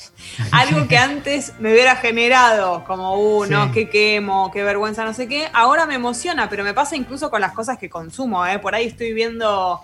algo 0.52 0.86
que 0.88 0.96
antes 0.96 1.52
me 1.58 1.72
hubiera 1.72 1.96
generado 1.96 2.84
como 2.84 3.16
uno, 3.16 3.66
Sí. 3.66 3.70
qué 3.72 3.90
quemo, 3.90 4.50
qué 4.52 4.62
vergüenza, 4.62 5.04
no 5.04 5.12
sé 5.14 5.28
qué, 5.28 5.48
ahora 5.52 5.84
me 5.86 5.94
emociona, 5.96 6.48
pero 6.48 6.64
me 6.64 6.72
pasa 6.74 6.96
incluso 6.96 7.30
con 7.30 7.40
las 7.40 7.52
cosas 7.52 7.78
que 7.78 7.90
consumo, 7.90 8.46
¿eh? 8.46 8.58
Por 8.58 8.74
ahí 8.74 8.86
estoy 8.86 9.12
viendo, 9.12 9.80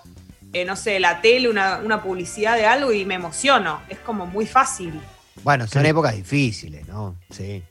eh, 0.53 0.65
no 0.65 0.77
sé, 0.77 1.01
la 1.01 1.21
tele, 1.21 1.49
una, 1.51 1.79
una 1.79 2.03
publicidad 2.03 2.57
de 2.57 2.65
algo 2.67 2.93
y 2.93 3.05
me 3.05 3.15
emociono. 3.15 3.81
Es 3.89 3.99
como 3.99 4.27
muy 4.27 4.47
fácil. 4.47 4.99
Bueno, 5.43 5.67
son 5.67 5.85
épocas 5.85 6.15
difíciles, 6.17 6.87
¿no? 6.89 7.15
Sí. 7.31 7.63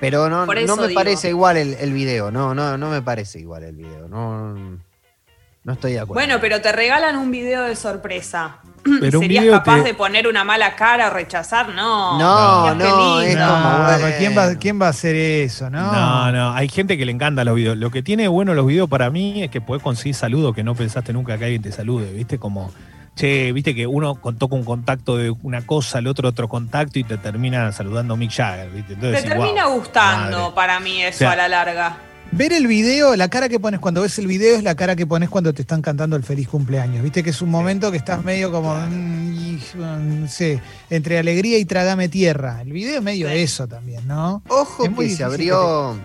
Pero 0.00 0.28
no, 0.28 0.44
no 0.46 0.76
me 0.76 0.88
digo. 0.88 0.94
parece 0.94 1.28
igual 1.28 1.56
el, 1.56 1.74
el 1.74 1.92
video, 1.92 2.30
no, 2.30 2.54
no, 2.54 2.76
no 2.76 2.90
me 2.90 3.00
parece 3.02 3.38
igual 3.40 3.64
el 3.64 3.76
video. 3.76 4.08
No, 4.08 4.54
no 4.54 5.72
estoy 5.72 5.92
de 5.92 6.00
acuerdo. 6.00 6.14
Bueno, 6.14 6.38
pero 6.40 6.60
te 6.60 6.72
regalan 6.72 7.16
un 7.16 7.30
video 7.30 7.62
de 7.62 7.74
sorpresa. 7.76 8.58
Pero 9.00 9.18
¿Serías 9.20 9.46
capaz 9.46 9.76
te- 9.78 9.82
de 9.84 9.94
poner 9.94 10.28
una 10.28 10.44
mala 10.44 10.76
cara 10.76 11.08
o 11.08 11.10
rechazar? 11.10 11.70
No. 11.70 12.18
No, 12.18 12.74
no, 12.74 13.20
es 13.22 13.34
como, 13.34 13.48
No, 13.48 13.98
¿quién, 14.18 14.36
va, 14.36 14.54
¿quién 14.56 14.78
va 14.82 14.88
a 14.88 14.90
hacer 14.90 15.16
eso? 15.16 15.70
No, 15.70 15.90
No, 15.90 16.30
no, 16.32 16.52
hay 16.52 16.68
gente 16.68 16.98
que 16.98 17.06
le 17.06 17.12
encanta 17.12 17.44
los 17.44 17.54
videos. 17.54 17.78
Lo 17.78 17.90
que 17.90 18.02
tiene 18.02 18.28
bueno 18.28 18.52
los 18.52 18.66
videos 18.66 18.90
para 18.90 19.08
mí 19.08 19.42
es 19.42 19.50
que 19.50 19.62
podés 19.62 19.82
conseguir 19.82 20.14
saludos 20.14 20.54
que 20.54 20.62
no 20.62 20.74
pensaste 20.74 21.14
nunca 21.14 21.38
que 21.38 21.44
alguien 21.44 21.62
te 21.62 21.72
salude, 21.72 22.12
¿viste? 22.12 22.38
Como, 22.38 22.70
che, 23.14 23.52
viste 23.52 23.74
que 23.74 23.86
uno 23.86 24.16
con- 24.16 24.36
toca 24.38 24.54
un 24.54 24.64
contacto 24.64 25.16
de 25.16 25.30
una 25.42 25.64
cosa, 25.66 25.98
el 25.98 26.06
otro 26.06 26.28
otro 26.28 26.48
contacto 26.48 26.98
y 26.98 27.04
te 27.04 27.16
termina 27.18 27.70
saludando 27.72 28.16
Mick 28.16 28.32
Jagger, 28.32 28.70
¿viste? 28.70 28.96
Te 28.96 29.06
decís, 29.08 29.24
termina 29.28 29.66
"Wow, 29.66 29.78
gustando 29.78 30.38
madre". 30.38 30.54
para 30.54 30.80
mí 30.80 31.02
eso 31.02 31.16
O 31.16 31.18
sea, 31.18 31.32
a 31.32 31.36
la 31.36 31.48
larga. 31.48 31.98
Ver 32.32 32.52
el 32.52 32.66
video, 32.66 33.14
la 33.14 33.28
cara 33.28 33.48
que 33.48 33.60
pones 33.60 33.78
cuando 33.78 34.00
ves 34.02 34.18
el 34.18 34.26
video 34.26 34.56
es 34.56 34.64
la 34.64 34.74
cara 34.74 34.96
que 34.96 35.06
pones 35.06 35.28
cuando 35.28 35.52
te 35.52 35.62
están 35.62 35.82
cantando 35.82 36.16
el 36.16 36.24
feliz 36.24 36.48
cumpleaños. 36.48 37.00
Viste 37.04 37.22
que 37.22 37.30
es 37.30 37.40
un 37.42 37.50
momento 37.50 37.92
que 37.92 37.98
estás 37.98 38.24
medio 38.24 38.50
como, 38.50 38.74
mm, 38.74 39.58
mm, 39.74 40.20
no 40.22 40.26
sé, 40.28 40.60
entre 40.90 41.18
alegría 41.18 41.58
y 41.58 41.64
tragame 41.64 42.08
tierra. 42.08 42.62
El 42.62 42.72
video 42.72 42.96
es 42.96 43.02
medio 43.02 43.28
Sí. 43.28 43.34
eso 43.36 43.68
también, 43.68 44.08
¿no? 44.08 44.42
Ojo 44.48 44.84
Es 44.84 44.90
muy 44.90 45.08
que 45.08 45.14
se 45.14 45.22
abrió, 45.22 45.96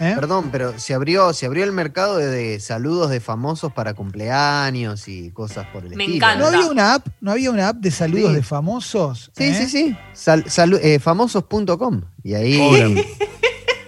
¿eh? 0.00 0.12
Perdón, 0.14 0.50
pero 0.52 0.78
se 0.78 0.94
abrió, 0.94 1.32
se 1.32 1.46
abrió 1.46 1.64
el 1.64 1.72
mercado 1.72 2.16
de, 2.16 2.60
saludos 2.60 3.10
de 3.10 3.20
famosos 3.20 3.72
para 3.72 3.94
cumpleaños 3.94 5.08
y 5.08 5.30
cosas 5.30 5.66
por 5.72 5.84
el 5.84 5.96
Me 5.96 6.04
estilo. 6.04 6.26
encanta. 6.26 6.50
¿No 6.50 6.56
había 6.56 6.70
una 6.70 6.94
app? 6.94 7.06
¿No 7.20 7.32
había 7.32 7.50
una 7.50 7.68
app 7.68 7.76
de 7.76 7.90
saludos 7.90 8.30
Sí. 8.30 8.36
de 8.36 8.42
famosos? 8.42 9.30
Sí, 9.36 9.44
¿Eh? 9.44 9.54
sí, 9.54 9.66
sí. 9.68 9.96
Sal- 10.12 10.44
salu- 10.44 10.80
eh, 10.82 10.98
famosos.com. 10.98 12.02
Y 12.22 12.34
ahí. 12.34 13.04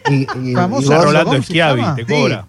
Te 0.04 0.26
Sí. 2.06 2.06
cobra. 2.06 2.46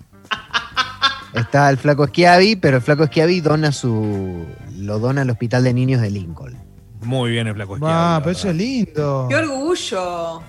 está 1.34 1.70
el 1.70 1.78
flaco 1.78 2.08
Schiavi, 2.08 2.56
pero 2.56 2.78
el 2.78 2.84
flaco 2.84 3.06
Schiavi 3.08 3.42
dona 3.42 3.72
su. 3.72 4.46
lo 4.78 5.00
dona 5.00 5.22
al 5.24 5.30
hospital 5.30 5.64
de 5.64 5.74
niños 5.74 6.02
de 6.02 6.10
Lincoln. 6.12 6.56
Muy 7.04 7.32
bien 7.32 7.48
el 7.48 7.56
flaco 7.56 7.78
Schiavi. 7.78 7.94
Ah, 7.96 8.20
pero 8.24 8.32
eso 8.38 8.50
es 8.50 8.56
lindo. 8.56 9.26
¡Qué 9.30 9.36
orgullo! 9.36 10.42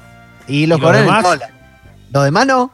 Y 0.47 0.67
lo 0.67 0.77
¿Y 0.77 0.77
los 0.79 0.81
cobran 0.81 1.05
en? 1.05 1.58
Lo 2.13 2.23
demás 2.23 2.47
no. 2.47 2.73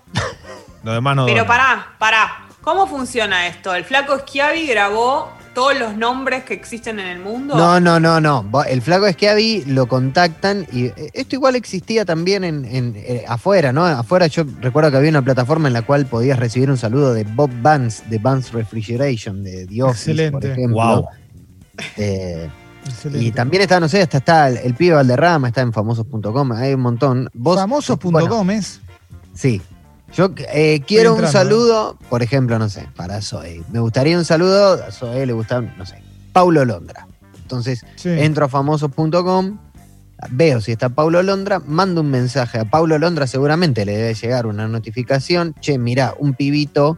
Lo 0.83 0.93
demás 0.93 1.17
no 1.17 1.27
Pero 1.27 1.39
dona. 1.39 1.49
pará, 1.49 1.87
pará. 1.99 2.47
¿Cómo 2.63 2.87
funciona 2.87 3.47
esto? 3.47 3.75
¿El 3.75 3.85
flaco 3.85 4.19
Schiavi 4.21 4.67
grabó 4.67 5.31
todos 5.55 5.79
los 5.79 5.97
nombres 5.97 6.45
que 6.45 6.55
existen 6.55 6.99
en 6.99 7.07
el 7.07 7.19
mundo? 7.21 7.55
No, 7.57 7.79
no, 7.79 8.01
no, 8.01 8.21
no. 8.21 8.45
El 8.65 8.81
flaco 8.81 9.07
Schiavi 9.11 9.65
lo 9.67 9.87
contactan 9.87 10.67
y 10.73 10.87
eh, 10.87 11.11
esto 11.13 11.37
igual 11.37 11.57
existía 11.57 12.05
también 12.07 12.43
en, 12.45 12.65
en, 12.65 12.95
eh, 12.97 13.25
afuera, 13.29 13.73
¿no? 13.73 13.85
Afuera 13.85 14.27
yo 14.29 14.45
recuerdo 14.61 14.91
que 14.91 14.97
había 14.97 15.11
una 15.11 15.23
plataforma 15.23 15.69
en 15.69 15.75
la 15.75 15.83
cual 15.83 16.07
podías 16.07 16.39
recibir 16.39 16.71
un 16.71 16.79
saludo 16.79 17.13
de 17.13 17.25
Bob 17.25 17.51
Vance, 17.61 18.03
de 18.09 18.19
Vance 18.19 18.51
Refrigeration, 18.53 19.43
de 19.45 19.67
The 19.67 19.83
Office, 19.83 20.31
por 20.31 20.45
Excelente. 20.45 20.53
ejemplo. 20.53 20.77
Wow. 20.77 21.09
Eh, 21.99 22.49
Excelente. 22.87 23.25
y 23.27 23.31
también 23.33 23.63
está, 23.63 23.79
no 23.81 23.89
sé, 23.89 24.01
hasta 24.03 24.19
está 24.19 24.49
el, 24.49 24.57
el 24.59 24.75
pibe 24.75 24.95
Valderrama, 24.95 25.49
está 25.49 25.61
en 25.61 25.73
famosos.com, 25.73 26.53
hay 26.53 26.75
un 26.75 26.81
montón. 26.81 27.29
Bueno, 27.35 27.61
Famosos.com 27.61 28.51
es. 28.53 28.81
Sí. 29.35 29.61
Yo 30.15 30.31
eh, 30.53 30.81
quiero 30.87 31.15
un 31.17 31.27
saludo, 31.27 31.99
por 32.09 32.23
ejemplo, 32.23 32.59
no 32.59 32.69
sé, 32.69 32.87
para 32.95 33.21
Zoe. 33.21 33.63
Me 33.73 33.81
gustaría 33.81 34.17
un 34.17 34.25
saludo, 34.25 34.75
a 34.85 34.93
Zoe 34.93 35.27
le 35.27 35.33
gusta, 35.33 35.61
no 35.61 35.85
sé, 35.85 36.01
Paulo 36.33 36.65
Londra. 36.65 37.09
Entonces, 37.43 37.85
Sí. 37.97 38.11
entro 38.11 38.45
a 38.47 38.49
famosos.com, 38.49 39.59
veo 40.31 40.61
si 40.61 40.71
está 40.73 40.89
Paulo 40.89 41.23
Londra, 41.23 41.61
mando 41.67 42.01
un 42.03 42.11
mensaje 42.11 42.61
a 42.61 42.65
Paulo 42.65 42.97
Londra, 42.99 43.27
seguramente 43.27 43.85
le 43.85 43.97
debe 43.97 44.15
llegar 44.15 44.47
una 44.47 44.69
notificación. 44.69 45.55
Che, 45.61 45.79
mirá, 45.79 46.15
un 46.19 46.35
pibito, 46.35 46.97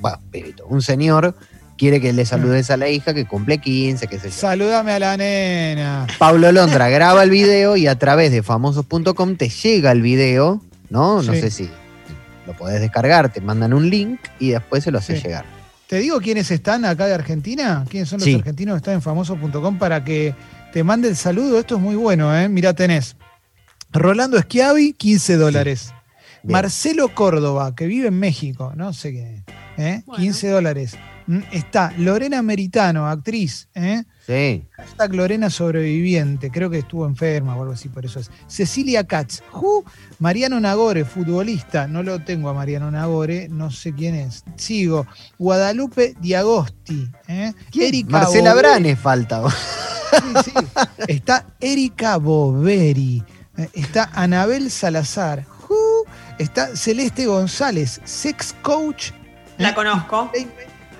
bueno, 0.00 0.18
pibito, 0.30 0.66
un 0.66 0.82
señor 0.82 1.34
quiere 1.78 1.98
que 1.98 2.12
le 2.12 2.26
saludes 2.26 2.70
a 2.70 2.76
la 2.76 2.90
hija 2.90 3.14
que 3.14 3.26
cumple 3.26 3.56
15, 3.56 4.06
qué 4.06 4.18
sé 4.18 4.28
yo. 4.28 4.36
Saludame 4.36 4.92
a 4.92 4.98
la 4.98 5.16
nena. 5.16 6.06
Paulo 6.18 6.52
Londra 6.52 6.90
graba 6.90 7.22
el 7.22 7.30
video 7.30 7.74
y 7.78 7.86
a 7.86 7.98
través 7.98 8.32
de 8.32 8.42
famosos.com 8.42 9.36
te 9.36 9.48
llega 9.48 9.90
el 9.90 10.02
video, 10.02 10.60
¿no? 10.90 11.22
No 11.22 11.32
Sí. 11.32 11.40
sé 11.40 11.50
si 11.50 11.70
lo 12.46 12.52
podés 12.54 12.80
descargar, 12.80 13.32
te 13.32 13.40
mandan 13.40 13.72
un 13.72 13.88
link 13.88 14.20
y 14.38 14.50
después 14.50 14.84
se 14.84 14.90
lo 14.90 14.98
haces 14.98 15.20
Sí. 15.20 15.26
llegar. 15.28 15.44
¿Te 15.86 15.96
digo 15.98 16.20
quiénes 16.20 16.50
están 16.50 16.84
acá 16.84 17.06
de 17.06 17.14
Argentina? 17.14 17.84
¿Quiénes 17.88 18.08
son 18.08 18.18
los 18.20 18.24
Sí. 18.26 18.34
argentinos 18.36 18.74
que 18.74 18.78
están 18.78 18.94
en 18.94 19.02
famosos.com 19.02 19.78
para 19.78 20.04
que 20.04 20.34
te 20.72 20.84
mande 20.84 21.08
el 21.08 21.16
saludo? 21.16 21.58
Esto 21.58 21.76
es 21.76 21.80
muy 21.80 21.96
bueno, 21.96 22.36
¿eh? 22.36 22.48
Mirá, 22.48 22.74
tenés 22.74 23.16
Rolando 23.92 24.38
Schiavi, 24.40 24.92
15 24.92 25.36
dólares. 25.36 25.92
Marcelo 26.44 27.12
Córdoba, 27.14 27.74
que 27.74 27.86
vive 27.86 28.08
en 28.08 28.18
México, 28.18 28.72
no 28.76 28.92
sé 28.92 29.12
qué, 29.12 29.42
¿eh? 29.76 30.02
Bueno. 30.06 30.22
15 30.22 30.48
dólares. 30.48 30.96
Mm, 31.26 31.40
Está 31.52 31.92
Lorena 31.98 32.40
Meritano, 32.42 33.06
actriz, 33.08 33.68
¿eh? 33.74 34.04
Sí. 34.30 34.62
Hashtag 34.76 35.12
Lorena 35.16 35.50
sobreviviente, 35.50 36.52
creo 36.52 36.70
que 36.70 36.78
estuvo 36.78 37.04
enferma 37.04 37.56
o 37.56 37.62
algo 37.62 37.74
así, 37.74 37.88
por 37.88 38.06
eso 38.06 38.20
es. 38.20 38.30
Cecilia 38.46 39.02
Katz, 39.02 39.42
Ju, 39.50 39.84
Mariano 40.20 40.60
Nagore, 40.60 41.04
futbolista, 41.04 41.88
no 41.88 42.04
lo 42.04 42.20
tengo 42.20 42.48
a 42.48 42.54
Mariano 42.54 42.92
Nagore, 42.92 43.48
no 43.48 43.72
sé 43.72 43.92
quién 43.92 44.14
es. 44.14 44.44
Sigo, 44.54 45.04
Guadalupe 45.36 46.14
Diagosti, 46.20 47.10
¿eh? 47.26 47.52
Erika 47.74 48.20
Marcela 48.20 48.50
Boveri. 48.50 48.68
Brane 48.68 48.94
falta. 48.94 49.42
Sí, 49.50 50.52
sí. 50.52 50.52
Está 51.08 51.46
Erika 51.58 52.16
Boveri, 52.18 53.24
eh, 53.56 53.68
está 53.72 54.10
Anabel 54.14 54.70
Salazar, 54.70 55.44
Ju, 55.44 55.74
está 56.38 56.76
Celeste 56.76 57.26
González, 57.26 58.00
sex 58.04 58.54
coach. 58.62 59.10
La 59.58 59.70
¿eh? 59.70 59.74
conozco. 59.74 60.30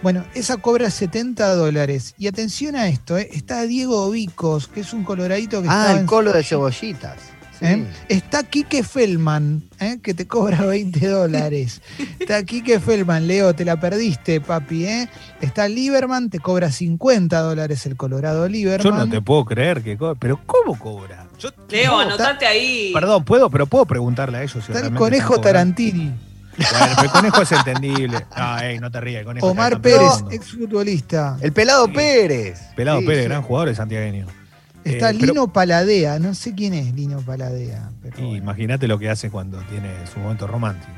Bueno, 0.02 0.24
esa 0.34 0.56
cobra 0.56 0.90
70 0.90 1.54
dólares. 1.56 2.14
Y 2.18 2.26
atención 2.26 2.74
a 2.76 2.88
esto, 2.88 3.18
¿eh? 3.18 3.28
está 3.32 3.62
Diego 3.62 4.10
Vicos, 4.10 4.66
que 4.68 4.80
es 4.80 4.92
un 4.94 5.04
coloradito 5.04 5.60
que 5.62 5.68
Ah, 5.68 5.72
estaba 5.80 5.92
el 5.92 5.98
en- 6.00 6.06
colo 6.06 6.32
de 6.32 6.42
cebollitas. 6.42 7.16
Sí. 7.58 7.66
¿eh? 7.66 7.86
Está 8.08 8.42
Quique 8.44 8.82
Feldman, 8.82 9.62
¿eh? 9.80 9.98
que 10.02 10.14
te 10.14 10.26
cobra 10.26 10.64
20 10.64 11.06
dólares. 11.06 11.82
Está 12.18 12.42
Quique 12.44 12.80
Feldman, 12.80 13.26
Leo, 13.26 13.54
te 13.54 13.66
la 13.66 13.78
perdiste, 13.78 14.40
papi. 14.40 14.86
¿eh? 14.86 15.08
Está 15.42 15.68
Lieberman, 15.68 16.30
te 16.30 16.38
cobra 16.38 16.72
50 16.72 17.38
dólares 17.40 17.84
el 17.84 17.96
Colorado 17.96 18.46
Yo 18.46 18.52
Lieberman. 18.52 18.96
no 18.96 19.10
te 19.10 19.20
puedo 19.20 19.44
creer 19.44 19.82
que 19.82 19.98
cobra. 19.98 20.14
Pero 20.18 20.40
¿cómo 20.46 20.78
cobra? 20.78 21.26
Yo, 21.38 21.50
Leo, 21.68 21.90
No, 21.90 22.00
anotate 22.00 22.46
ahí. 22.46 22.90
Perdón, 22.94 23.22
puedo, 23.26 23.50
pero 23.50 23.66
puedo 23.66 23.84
preguntarle 23.84 24.38
a 24.38 24.42
ellos. 24.44 24.64
Si 24.64 24.72
Está 24.72 24.86
el 24.86 24.94
conejo. 24.94 25.38
Tarantini. 25.42 26.10
Bueno, 26.70 26.86
pero 26.96 27.02
el 27.02 27.10
conejo 27.10 27.42
es 27.42 27.52
entendible. 27.52 28.26
No, 28.36 28.58
ey, 28.60 28.78
no 28.78 28.90
te 28.90 29.00
rías, 29.00 29.20
el 29.20 29.26
conejo. 29.26 29.46
Omar 29.46 29.80
Pérez, 29.80 30.24
exfutbolista. 30.30 31.36
El 31.40 31.52
pelado 31.52 31.86
Sí. 31.86 31.92
Pérez. 31.92 32.60
Pelado 32.76 33.00
Sí, 33.00 33.06
Pérez, 33.06 33.22
sí. 33.22 33.28
gran 33.28 33.42
jugador 33.42 33.68
de 33.68 33.74
santiagueño. 33.74 34.26
Está 34.84 35.10
Eh, 35.10 35.16
pero- 35.20 35.32
Lino 35.34 35.52
Paladea, 35.52 36.18
no 36.18 36.34
sé 36.34 36.54
quién 36.54 36.74
es 36.74 36.94
Lino 36.94 37.20
Paladea. 37.20 37.90
pero 38.02 38.18
Y 38.18 38.22
bueno. 38.22 38.36
Imagínate 38.36 38.88
lo 38.88 38.98
que 38.98 39.10
hace 39.10 39.30
cuando 39.30 39.58
tiene 39.70 39.90
su 40.12 40.20
momento 40.20 40.46
romántico. 40.46 40.90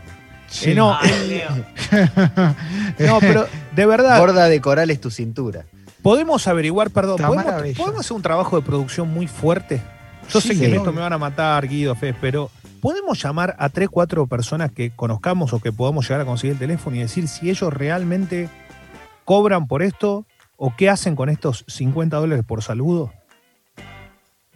Sí. 0.49 0.71
Eh, 0.71 0.75
no, 0.75 0.97
Ay. 1.01 1.43
No, 2.99 3.19
pero 3.21 3.47
de 3.75 3.87
verdad, 3.87 4.19
Borda 4.21 4.47
de 4.49 4.61
coral 4.61 4.91
es 4.91 5.01
tu 5.01 5.11
cintura. 5.11 5.65
podemos 6.03 6.47
averiguar, 6.47 6.91
perdón, 6.91 7.17
¿podemos, 7.19 7.45
podemos 7.77 8.01
hacer 8.01 8.17
un 8.17 8.23
trabajo 8.23 8.57
de 8.57 8.63
producción 8.63 9.09
muy 9.13 9.27
fuerte. 9.27 9.81
Yo 10.31 10.41
Sí, 10.41 10.49
sé 10.49 10.59
que 10.59 10.67
en 10.67 10.75
esto 10.75 10.93
me 10.93 11.01
van 11.01 11.13
a 11.13 11.19
matar, 11.19 11.67
Guido, 11.67 11.95
Fez, 11.95 12.15
pero 12.21 12.51
¿podemos 12.83 13.23
llamar 13.23 13.55
a 13.61 13.69
tres, 13.69 13.89
cuatro 13.89 14.27
personas 14.27 14.73
que 14.73 14.91
conozcamos 14.91 15.53
o 15.53 15.61
que 15.61 15.71
podamos 15.71 16.07
llegar 16.07 16.23
a 16.23 16.25
conseguir 16.25 16.55
el 16.55 16.59
teléfono 16.59 16.97
y 16.97 16.99
decir 16.99 17.29
si 17.29 17.49
ellos 17.49 17.73
realmente 17.73 18.51
cobran 19.25 19.69
por 19.69 19.85
esto 19.85 20.27
o 20.57 20.75
qué 20.77 20.91
hacen 20.91 21.15
con 21.15 21.29
estos 21.29 21.65
50 21.69 22.17
dólares 22.17 22.45
por 22.45 22.61
saludo? 22.61 23.13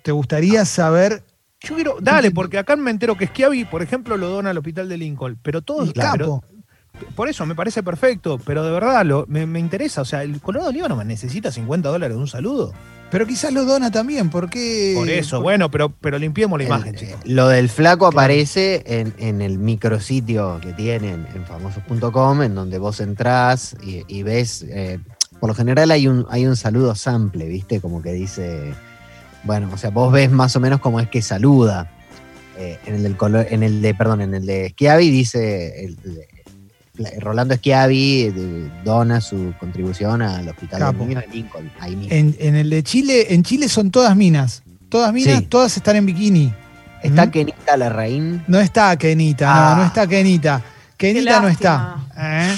¿Te 0.02 0.10
gustaría 0.10 0.64
saber 0.64 1.22
Yo 1.60 1.76
quiero, 1.76 1.98
dale, 2.00 2.32
porque 2.32 2.58
acá 2.58 2.74
me 2.74 2.90
entero 2.90 3.16
que 3.16 3.28
Schiavi, 3.28 3.64
por 3.64 3.80
ejemplo, 3.80 4.16
lo 4.16 4.28
dona 4.28 4.50
al 4.50 4.58
hospital 4.58 4.88
de 4.88 4.98
Lincoln, 4.98 5.38
pero 5.40 5.62
todos, 5.62 5.92
claro? 5.92 6.42
Por 7.14 7.28
eso 7.28 7.46
me 7.46 7.54
parece 7.54 7.84
perfecto, 7.84 8.40
pero 8.44 8.64
de 8.64 8.72
verdad 8.72 9.04
lo, 9.04 9.24
me, 9.28 9.46
me 9.46 9.60
interesa. 9.60 10.00
O 10.00 10.04
sea, 10.04 10.24
¿el 10.24 10.40
Colorado 10.40 10.72
Líbano 10.72 11.02
necesita 11.04 11.52
50 11.52 11.88
dólares 11.88 12.16
de 12.16 12.20
un 12.20 12.28
saludo? 12.28 12.72
Pero 13.10 13.26
quizás 13.26 13.52
lo 13.52 13.64
dona 13.64 13.90
también, 13.90 14.30
porque. 14.30 14.92
Por 14.96 15.08
eso, 15.08 15.40
bueno, 15.40 15.70
pero, 15.70 15.90
pero 15.90 16.18
limpiemos 16.18 16.58
la 16.58 16.64
imagen, 16.64 16.94
El- 16.94 17.00
chicos. 17.00 17.20
Lo 17.24 17.48
del 17.48 17.68
flaco 17.68 18.10
Claro. 18.10 18.18
aparece 18.18 18.82
en, 18.86 19.14
en 19.18 19.42
el 19.42 19.58
micrositio 19.58 20.58
que 20.60 20.72
tienen 20.72 21.26
en 21.34 21.44
famosos.com, 21.44 22.42
en 22.42 22.54
donde 22.54 22.78
vos 22.78 23.00
entrás 23.00 23.76
y, 23.82 24.02
y 24.08 24.22
ves. 24.22 24.64
eh, 24.68 24.98
por 25.38 25.48
lo 25.48 25.54
general 25.54 25.90
hay 25.90 26.08
un, 26.08 26.26
hay 26.30 26.46
un 26.46 26.56
saludo 26.56 26.94
sample, 26.94 27.46
¿viste? 27.46 27.80
Como 27.80 28.02
que 28.02 28.12
dice. 28.12 28.74
Bueno, 29.44 29.70
o 29.72 29.78
sea, 29.78 29.90
vos 29.90 30.10
ves 30.12 30.30
más 30.30 30.56
o 30.56 30.60
menos 30.60 30.80
cómo 30.80 30.98
es 30.98 31.08
que 31.08 31.22
saluda. 31.22 31.92
Eh, 32.58 32.78
en 32.86 32.94
el 32.96 33.02
del 33.02 33.16
color, 33.16 33.46
en 33.50 33.62
el 33.62 33.82
de, 33.82 33.94
perdón, 33.94 34.22
en 34.22 34.34
el 34.34 34.46
de 34.46 34.70
Schiavi 34.70 35.10
dice. 35.10 35.84
el- 35.84 35.98
Rolando 37.20 37.54
Schiavi 37.56 38.32
dona 38.84 39.20
su 39.20 39.52
contribución 39.58 40.22
al 40.22 40.48
hospital 40.48 40.78
Capo. 40.80 40.98
de 41.00 41.06
niños 41.06 41.24
de 41.26 41.28
Lincoln. 41.36 41.70
Ahí 41.80 41.96
mismo. 41.96 42.14
En, 42.14 42.36
en 42.38 42.54
el 42.56 42.70
de 42.70 42.82
Chile, 42.82 43.34
en 43.34 43.42
Chile 43.42 43.68
son 43.68 43.90
todas 43.90 44.14
minas. 44.16 44.62
Todas 44.88 45.12
minas, 45.12 45.38
Sí. 45.40 45.46
todas 45.46 45.76
están 45.76 45.96
en 45.96 46.06
bikini. 46.06 46.52
Está 47.02 47.26
¿Mm? 47.26 47.30
Kenita 47.30 47.76
Larraín. 47.76 48.44
No 48.48 48.58
está 48.58 48.96
Kenita, 48.96 49.46
Ah. 49.48 49.70
no, 49.74 49.82
no 49.82 49.86
está 49.88 50.06
Kenita. 50.06 50.62
Kenita 50.96 51.40
no 51.40 51.48
está. 51.48 51.96
¿eh? 52.18 52.56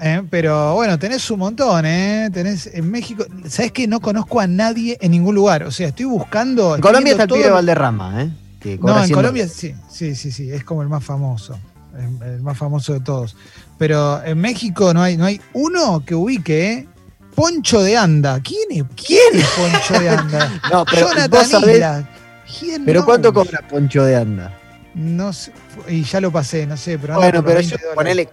¿Eh? 0.00 0.22
Pero 0.30 0.74
bueno, 0.74 0.98
tenés 0.98 1.28
un 1.30 1.40
montón, 1.40 1.84
¿eh? 1.86 2.28
Tenés 2.32 2.66
en 2.72 2.88
México. 2.90 3.24
¿Sabés 3.48 3.72
que 3.72 3.88
no 3.88 3.98
conozco 4.00 4.38
a 4.40 4.46
nadie 4.46 4.96
en 5.00 5.10
ningún 5.10 5.34
lugar? 5.34 5.64
O 5.64 5.70
sea, 5.72 5.88
estoy 5.88 6.04
buscando. 6.04 6.76
En 6.76 6.80
Colombia 6.80 7.12
está 7.12 7.24
el 7.24 7.28
pibe 7.30 7.44
de 7.44 7.50
Valderrama, 7.50 8.22
¿eh? 8.22 8.30
Que 8.60 8.78
No, 8.78 8.96
en 8.98 9.06
100 9.06 9.14
Colombia 9.16 9.48
sí, 9.48 9.74
sí, 9.90 10.14
sí, 10.14 10.30
sí, 10.32 10.50
es 10.50 10.62
como 10.64 10.82
el 10.82 10.88
más 10.88 11.02
famoso, 11.04 11.58
el, 11.96 12.28
el 12.34 12.42
más 12.42 12.58
famoso 12.58 12.92
de 12.92 13.00
todos. 13.00 13.36
Pero 13.78 14.22
en 14.24 14.38
México 14.38 14.92
no 14.92 15.02
hay, 15.02 15.16
no 15.16 15.24
hay 15.24 15.40
uno 15.52 16.02
que 16.04 16.14
ubique, 16.14 16.72
¿eh? 16.72 16.88
Poncho 17.34 17.80
de 17.82 17.96
Anda. 17.96 18.40
¿Quién 18.42 18.62
es, 18.70 18.82
quién 19.06 19.36
es 19.40 19.46
Poncho 19.46 20.00
de 20.00 20.08
Anda? 20.08 20.60
No, 20.72 20.84
pero 20.84 21.06
vos 21.06 21.14
Jonathan 21.14 21.44
sabés- 21.46 21.74
Isla. 21.74 22.10
¿Quién 22.58 22.84
¿Pero 22.84 23.00
no? 23.00 23.06
cuánto 23.06 23.32
cobra 23.32 23.60
Poncho 23.68 24.04
de 24.04 24.16
Anda? 24.16 24.52
No 24.94 25.32
sé, 25.32 25.52
y 25.88 26.02
ya 26.02 26.20
lo 26.20 26.32
pasé, 26.32 26.66
no 26.66 26.76
sé, 26.76 26.98
pero 26.98 27.14
Bueno, 27.16 27.44
pero 27.44 27.58
20 27.58 27.70
yo, 27.70 27.76
dólares. 27.76 27.94
ponele 27.94 28.28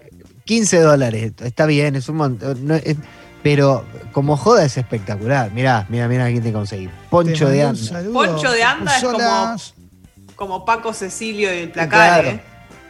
15 0.45 0.79
dólares, 0.79 1.33
está 1.43 1.65
bien, 1.67 1.95
es 1.95 2.09
un 2.09 2.15
montón. 2.15 2.65
no, 2.65 2.75
es- 2.75 2.97
pero 3.43 3.85
como 4.11 4.35
joda 4.37 4.65
es 4.65 4.75
espectacular. 4.77 5.51
Mirá, 5.51 5.85
mirá, 5.89 6.07
mirá 6.07 6.25
quién 6.31 6.41
te 6.41 6.51
conseguí. 6.51 6.87
Te 6.87 6.91
Poncho 7.11 7.47
de 7.47 7.61
Anda. 7.61 8.01
Poncho 8.11 8.51
de 8.51 8.63
Anda 8.63 8.97
es 8.97 9.03
como-. 9.03 9.55
Como 10.35 10.65
Paco 10.65 10.91
Cecilio 10.93 11.53
y 11.53 11.57
el 11.59 11.69
placar, 11.69 12.21
Claro. 12.23 12.29
¿eh? 12.37 12.43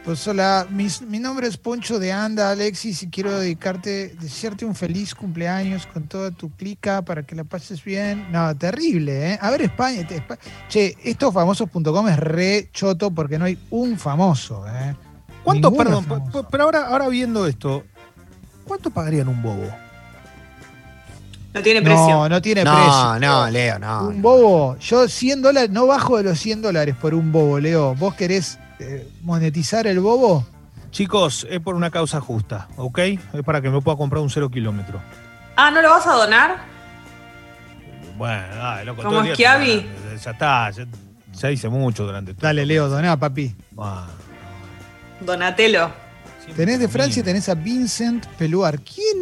Pues 0.06 0.26
hola, 0.28 0.68
mis- 0.70 1.02
mi, 1.02 1.18
nombre 1.18 1.48
es 1.48 1.56
Poncho 1.56 1.98
de 1.98 2.12
Anda, 2.12 2.52
Alexis, 2.52 3.02
y 3.02 3.08
quiero 3.10 3.40
dedicarte, 3.40 4.14
desearte 4.20 4.64
un 4.64 4.76
feliz 4.76 5.16
cumpleaños 5.16 5.84
con 5.88 6.04
toda 6.04 6.30
tu 6.30 6.48
clica 6.50 7.02
para 7.02 7.24
que 7.24 7.34
la 7.34 7.42
pases 7.42 7.82
bien. 7.82 8.30
No, 8.30 8.56
terrible, 8.56 9.32
¿eh? 9.32 9.38
A 9.42 9.50
ver, 9.50 9.62
España. 9.62 10.06
te- 10.06 10.22
che, 10.68 10.96
estofamosos.com 11.02 12.06
es 12.08 12.18
re 12.20 12.68
choto 12.72 13.10
porque 13.10 13.36
no 13.36 13.46
hay 13.46 13.58
un 13.70 13.98
famoso, 13.98 14.64
¿eh? 14.68 14.94
¿Cuánto, 15.42 15.70
Ninguno 15.70 15.84
perdón, 15.90 16.04
famoso. 16.04 16.48
pero 16.52 16.64
ahora, 16.64 16.86
ahora 16.86 17.08
viendo 17.08 17.44
esto, 17.44 17.82
¿cuánto 18.64 18.90
pagarían 18.90 19.26
un 19.26 19.42
bobo? 19.42 19.68
No 21.52 21.62
tiene 21.62 21.82
precio. 21.82 22.08
No, 22.10 22.28
no 22.28 22.40
tiene 22.42 22.62
No, 22.62 22.74
precio. 22.74 23.18
no, 23.28 23.50
Leo, 23.50 23.78
no. 23.80 24.08
Un 24.08 24.16
no. 24.16 24.22
bobo, 24.22 24.76
yo 24.78 25.08
100 25.08 25.42
dólares, 25.42 25.70
no 25.70 25.86
bajo 25.88 26.16
de 26.18 26.22
los 26.22 26.38
100 26.38 26.62
dólares 26.62 26.94
por 27.00 27.12
un 27.12 27.32
bobo, 27.32 27.58
Leo. 27.58 27.94
¿Vos 27.96 28.14
querés 28.14 28.58
eh, 28.78 29.08
monetizar 29.22 29.86
el 29.86 30.00
bobo? 30.00 30.46
Chicos, 30.90 31.46
es 31.50 31.60
por 31.60 31.74
una 31.74 31.90
causa 31.90 32.20
justa, 32.20 32.68
¿ok? 32.76 32.98
Es 32.98 33.42
para 33.44 33.60
que 33.60 33.68
me 33.70 33.80
pueda 33.82 33.96
comprar 33.98 34.22
un 34.22 34.30
cero 34.30 34.50
kilómetro. 34.50 35.00
Ah, 35.56 35.70
¿no 35.70 35.82
lo 35.82 35.90
vas 35.90 36.06
a 36.06 36.12
donar? 36.12 36.56
Bueno, 38.16 38.54
dale, 38.56 38.84
loco. 38.84 39.02
¿Como 39.02 39.24
Schiavi? 39.24 39.80
te- 39.80 40.18
Ya 40.24 40.30
está, 40.30 40.70
ya, 40.70 40.86
ya 41.34 41.50
hice 41.50 41.68
mucho 41.68 42.04
durante 42.04 42.32
todo. 42.34 42.46
Dale, 42.46 42.64
Leo, 42.64 42.88
doná, 42.88 43.16
papi. 43.18 43.54
Ah, 43.78 44.06
Donatelo. 45.20 45.90
Tenés 46.54 46.78
de 46.78 46.86
Francia, 46.88 47.24
tenés 47.24 47.48
a 47.48 47.54
Vincent 47.54 48.24
Peluar. 48.38 48.78
¿Quién 48.80 49.16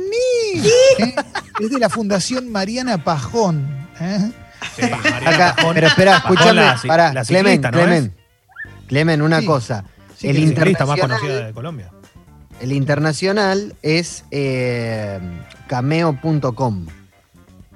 es? 0.55 0.67
¿Eh? 0.99 1.15
Es 1.61 1.71
de 1.71 1.79
la 1.79 1.89
Fundación 1.89 2.53
Mariana 2.53 3.03
Pajón. 3.03 3.67
¿eh? 3.99 4.31
Sí, 4.77 4.83
Mariana 4.83 5.31
Acá, 5.31 5.55
Pajón. 5.57 5.75
pero 5.75 5.87
espera, 5.87 6.13
Pajón, 6.13 6.33
escúchame, 6.35 6.61
la 6.61 6.77
ci- 6.77 6.87
pará, 6.87 7.13
la 7.15 7.25
Clemen, 7.25 7.61
¿no 7.63 7.71
Clemen. 7.71 8.15
Clemen, 8.87 9.23
una 9.23 9.41
Sí. 9.41 9.47
cosa. 9.47 9.85
Sí, 10.17 10.29
el 10.29 10.37
ciclista 10.37 10.87
más 10.87 10.97
internacional, 10.97 11.09
conocida 11.21 11.47
de 11.47 11.53
Colombia. 11.53 11.91
el 12.61 12.73
internacional 12.73 13.75
es 13.83 14.25
eh, 14.31 15.19
cameo.com. 15.67 16.87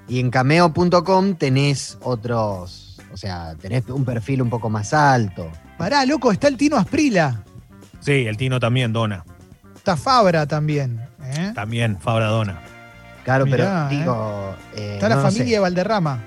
Y 0.08 0.20
en 0.20 0.30
cameo.com 0.30 1.34
tenés 1.34 1.98
otros, 2.02 2.98
o 3.12 3.16
sea, 3.16 3.54
tenés 3.60 3.86
un 3.88 4.04
perfil 4.04 4.40
un 4.42 4.48
poco 4.50 4.70
más 4.70 4.94
alto. 4.94 5.50
Pará, 5.76 6.04
loco, 6.06 6.32
está 6.32 6.48
el 6.48 6.56
Tino 6.56 6.76
Asprila. 6.76 7.42
Sí, 8.00 8.12
el 8.26 8.36
Tino 8.36 8.58
también 8.58 8.92
dona. 8.92 9.24
Está 9.76 9.96
Fabra 9.96 10.46
también. 10.46 11.00
¿eh? 11.22 11.52
También 11.54 11.98
Fabra 12.00 12.26
dona. 12.28 12.60
Claro, 13.24 13.44
Mirá, 13.44 13.86
pero 13.90 14.00
digo. 14.00 14.54
eh, 14.76 14.92
Está 14.94 15.08
la 15.10 15.18
familia 15.18 15.44
sé. 15.44 15.50
de 15.52 15.58
Valderrama. 15.58 16.20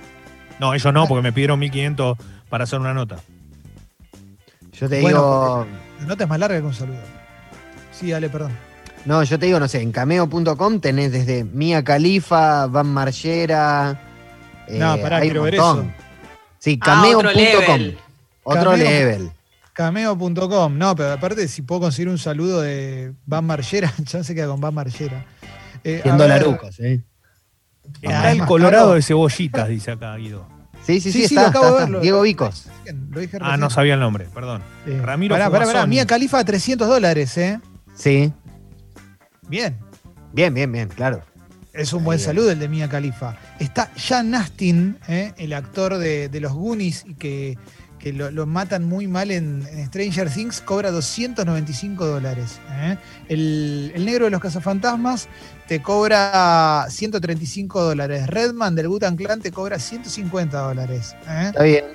No, 0.59 0.73
ellos 0.75 0.93
no, 0.93 1.07
porque 1.07 1.23
me 1.23 1.33
pidieron 1.33 1.57
1500 1.57 2.17
para 2.49 2.65
hacer 2.65 2.79
una 2.79 2.93
nota. 2.93 3.17
Yo 4.73 4.89
te 4.89 5.01
Bueno, 5.01 5.17
digo. 5.19 5.67
La 6.01 6.05
nota 6.05 6.23
es 6.23 6.29
más 6.29 6.39
larga 6.39 6.59
que 6.59 6.65
un 6.65 6.73
saludo. 6.73 6.97
Sí, 7.91 8.11
dale, 8.11 8.29
perdón. 8.29 8.51
No, 9.05 9.23
yo 9.23 9.37
te 9.39 9.47
digo, 9.47 9.59
no 9.59 9.67
sé, 9.67 9.81
en 9.81 9.91
cameo.com 9.91 10.79
tenés 10.79 11.11
desde 11.11 11.43
Mia 11.43 11.83
Khalifa, 11.83 12.67
Van 12.67 12.87
Margera. 12.87 13.99
eh, 14.67 14.77
No, 14.79 14.97
pará, 14.97 15.17
hay 15.17 15.23
un 15.23 15.27
quiero 15.29 15.43
ver 15.43 15.55
eso. 15.55 15.85
Sí, 16.59 16.79
Ah, 16.81 17.03
otro 17.07 17.29
cameo.com. 17.31 17.35
level. 17.35 17.97
Otro 18.43 18.71
Cameo. 18.71 18.77
level. 18.77 19.31
Cameo.com. 19.73 20.77
No, 20.77 20.95
pero 20.95 21.13
aparte, 21.13 21.47
si 21.47 21.61
puedo 21.63 21.81
conseguir 21.81 22.09
un 22.09 22.17
saludo 22.17 22.61
de 22.61 23.13
Van 23.25 23.45
Margera, 23.45 23.91
ya 24.05 24.23
se 24.23 24.35
queda 24.35 24.47
con 24.47 24.61
Van 24.61 24.73
Margera. 24.73 25.25
Eh, 25.83 25.99
a 25.99 26.03
100 26.03 26.17
ver, 26.17 26.29
dolarucos, 26.29 26.79
¿eh? 26.79 27.01
Está 28.01 28.31
es 28.31 28.39
el 28.39 28.45
Colorado 28.45 28.85
caro. 28.85 28.95
de 28.95 29.01
cebollitas, 29.01 29.67
dice 29.67 29.91
acá 29.91 30.15
Guido. 30.15 30.47
Sí, 30.85 30.99
sí, 30.99 31.11
sí, 31.11 31.11
Sí, 31.11 31.27
sí, 31.27 31.35
está, 31.35 31.43
lo 31.43 31.47
acabo 31.49 31.65
está, 31.65 31.71
de 31.71 31.79
está. 31.79 31.85
verlo. 31.85 31.99
Diego 32.01 32.21
Vicos. 32.23 32.67
Bien, 32.83 33.07
Lo 33.11 33.19
dije 33.19 33.37
Ah, 33.41 33.57
no 33.57 33.69
sabía 33.69 33.93
el 33.93 33.99
nombre, 33.99 34.27
perdón. 34.33 34.61
Ramiro 35.03 35.35
Pará, 35.35 35.45
pará, 35.45 35.59
pará. 35.59 35.65
Fugazoni. 35.71 35.89
Mía 35.95 36.07
Califa, 36.07 36.43
300 36.43 36.87
dólares, 36.87 37.37
¿eh? 37.37 37.59
Sí. 37.95 38.33
Bien. 39.47 39.77
Bien, 40.33 40.53
bien, 40.53 40.71
bien, 40.71 40.87
claro. 40.89 41.21
Es 41.73 41.93
un 41.93 42.03
buen 42.03 42.19
saludo 42.19 42.51
el 42.51 42.59
de 42.59 42.67
Mia 42.67 42.89
Khalifa. 42.89 43.37
Está 43.59 43.91
Jan 43.95 44.33
Astin, 44.35 44.97
¿eh? 45.07 45.33
el 45.37 45.53
actor 45.53 45.97
de, 45.97 46.27
de 46.29 46.39
los 46.41 46.51
Goonies 46.53 47.05
y 47.07 47.13
que, 47.15 47.57
que 48.01 48.11
lo, 48.13 48.31
lo 48.31 48.47
matan 48.47 48.83
muy 48.83 49.07
mal 49.07 49.31
en, 49.31 49.65
en 49.71 49.85
Stranger 49.85 50.29
Things, 50.29 50.61
cobra 50.61 50.91
295 50.91 52.05
dólares. 52.05 52.59
¿eh? 52.71 52.97
El, 53.29 53.91
el 53.95 54.05
negro 54.05 54.25
de 54.25 54.31
los 54.31 54.41
cazafantasmas 54.41 55.27
te 55.67 55.81
cobra 55.81 56.87
135 56.89 57.83
dólares. 57.83 58.27
Redman 58.27 58.75
del 58.75 58.87
Butan 58.87 59.15
Clan 59.15 59.39
te 59.39 59.51
cobra 59.51 59.77
150 59.77 60.57
dólares. 60.57 61.15
¿eh? 61.27 61.45
Está 61.47 61.63
bien. 61.63 61.85